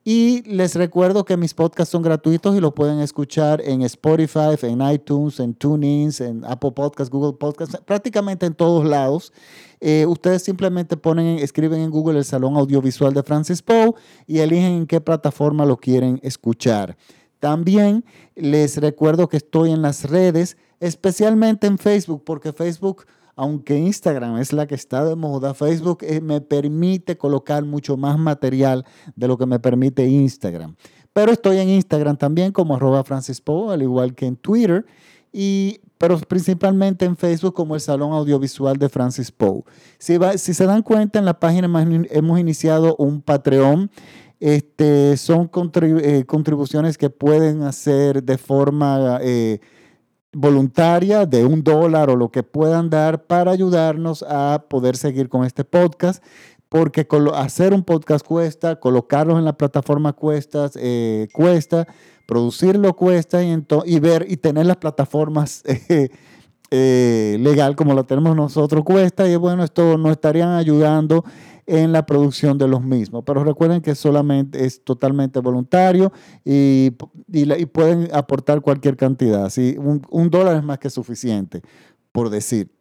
y 0.05 0.43
les 0.43 0.75
recuerdo 0.75 1.25
que 1.25 1.35
mis 1.35 1.53
podcasts 1.53 1.91
son 1.91 2.01
gratuitos 2.01 2.55
y 2.55 2.61
los 2.61 2.73
pueden 2.73 2.99
escuchar 2.99 3.61
en 3.61 3.81
Spotify, 3.81 4.55
en 4.61 4.81
iTunes, 4.81 5.41
en 5.41 5.53
TuneIn, 5.53 6.11
en 6.19 6.45
Apple 6.45 6.71
Podcasts, 6.71 7.11
Google 7.11 7.37
Podcasts, 7.37 7.77
prácticamente 7.85 8.45
en 8.45 8.55
todos 8.55 8.85
lados. 8.85 9.33
Eh, 9.81 10.05
ustedes 10.07 10.41
simplemente 10.41 10.97
ponen, 10.97 11.39
escriben 11.39 11.81
en 11.81 11.91
Google 11.91 12.17
el 12.17 12.25
Salón 12.25 12.55
Audiovisual 12.55 13.13
de 13.13 13.23
Francis 13.23 13.61
Poe 13.61 13.93
y 14.25 14.39
eligen 14.39 14.71
en 14.71 14.87
qué 14.87 15.01
plataforma 15.01 15.65
lo 15.65 15.77
quieren 15.77 16.19
escuchar. 16.23 16.95
También 17.39 18.05
les 18.35 18.77
recuerdo 18.77 19.29
que 19.29 19.37
estoy 19.37 19.71
en 19.71 19.81
las 19.81 20.09
redes, 20.09 20.57
especialmente 20.79 21.67
en 21.67 21.77
Facebook, 21.77 22.23
porque 22.25 22.53
Facebook 22.53 23.05
aunque 23.39 23.77
Instagram 23.77 24.37
es 24.39 24.51
la 24.51 24.67
que 24.67 24.75
está 24.75 25.05
de 25.05 25.15
moda, 25.15 25.53
Facebook 25.53 25.99
eh, 26.01 26.19
me 26.19 26.41
permite 26.41 27.17
colocar 27.17 27.63
mucho 27.63 27.95
más 27.95 28.19
material 28.19 28.85
de 29.15 29.29
lo 29.29 29.37
que 29.37 29.45
me 29.45 29.59
permite 29.59 30.05
Instagram. 30.05 30.75
Pero 31.13 31.31
estoy 31.31 31.59
en 31.59 31.69
Instagram 31.69 32.17
también 32.17 32.51
como 32.51 32.75
arroba 32.75 33.01
Francis 33.05 33.41
al 33.47 33.81
igual 33.81 34.13
que 34.13 34.25
en 34.25 34.35
Twitter, 34.35 34.85
y, 35.31 35.79
pero 35.97 36.19
principalmente 36.19 37.05
en 37.05 37.15
Facebook 37.15 37.53
como 37.53 37.75
el 37.75 37.81
Salón 37.81 38.11
Audiovisual 38.11 38.75
de 38.75 38.89
Francis 38.89 39.31
Poe. 39.31 39.63
Si, 39.97 40.17
si 40.35 40.53
se 40.53 40.65
dan 40.65 40.81
cuenta, 40.81 41.17
en 41.17 41.23
la 41.23 41.39
página 41.39 41.69
hemos 42.11 42.39
iniciado 42.41 42.97
un 42.97 43.21
Patreon. 43.21 43.89
Este, 44.39 45.17
son 45.17 45.49
eh, 45.53 46.23
contribuciones 46.25 46.97
que 46.97 47.09
pueden 47.09 47.63
hacer 47.63 48.23
de 48.23 48.37
forma... 48.37 49.19
Eh, 49.21 49.59
voluntaria 50.31 51.25
de 51.25 51.45
un 51.45 51.63
dólar 51.63 52.09
o 52.09 52.15
lo 52.15 52.29
que 52.29 52.43
puedan 52.43 52.89
dar 52.89 53.25
para 53.25 53.51
ayudarnos 53.51 54.23
a 54.27 54.65
poder 54.69 54.95
seguir 54.95 55.29
con 55.29 55.43
este 55.43 55.63
podcast, 55.63 56.23
porque 56.69 57.07
hacer 57.33 57.73
un 57.73 57.83
podcast 57.83 58.25
cuesta, 58.25 58.79
colocarlos 58.79 59.39
en 59.39 59.45
la 59.45 59.57
plataforma 59.57 60.13
cuesta, 60.13 60.69
eh, 60.75 61.27
cuesta, 61.33 61.87
producirlo 62.27 62.95
cuesta 62.95 63.43
y, 63.43 63.65
y, 63.85 63.99
ver 63.99 64.27
y 64.29 64.37
tener 64.37 64.67
las 64.67 64.77
plataformas 64.77 65.63
eh, 66.71 67.37
legal 67.39 67.75
como 67.75 67.95
la 67.95 68.03
tenemos 68.03 68.35
nosotros 68.35 68.83
cuesta 68.83 69.27
y 69.27 69.35
bueno, 69.35 69.63
esto 69.63 69.97
nos 69.97 70.11
estarían 70.11 70.49
ayudando 70.49 71.25
en 71.69 71.91
la 71.91 72.05
producción 72.05 72.57
de 72.57 72.67
los 72.67 72.83
mismos. 72.83 73.23
Pero 73.25 73.43
recuerden 73.43 73.81
que 73.81 73.93
solamente 73.93 74.65
es 74.65 74.83
totalmente 74.83 75.39
voluntario 75.39 76.11
y, 76.43 76.91
y, 77.31 77.65
pueden 77.67 78.09
aportar 78.11 78.61
cualquier 78.61 78.97
cantidad. 78.97 79.51
Un, 79.77 80.29
dólar 80.31 80.57
es 80.57 80.63
más 80.63 80.79
que 80.79 80.89
suficiente, 80.89 81.61
por 82.11 82.29
decir. 82.29 82.71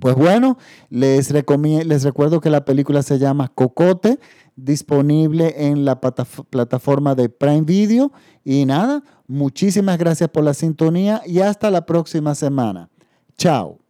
Pues 0.00 0.16
bueno, 0.16 0.58
les, 0.90 1.30
les 1.30 2.02
recuerdo 2.02 2.40
que 2.40 2.50
la 2.50 2.64
película 2.64 3.02
se 3.02 3.18
llama 3.18 3.52
Cocote, 3.54 4.18
disponible 4.56 5.68
en 5.68 5.84
la 5.84 6.00
plataforma 6.00 7.14
de 7.14 7.28
Prime 7.28 7.62
Video. 7.62 8.10
Y 8.42 8.64
nada, 8.64 9.04
muchísimas 9.28 9.98
gracias 9.98 10.30
por 10.30 10.42
la 10.44 10.54
sintonía 10.54 11.22
y 11.26 11.40
hasta 11.40 11.70
la 11.70 11.86
próxima 11.86 12.34
semana. 12.34 12.88
Chao. 13.36 13.83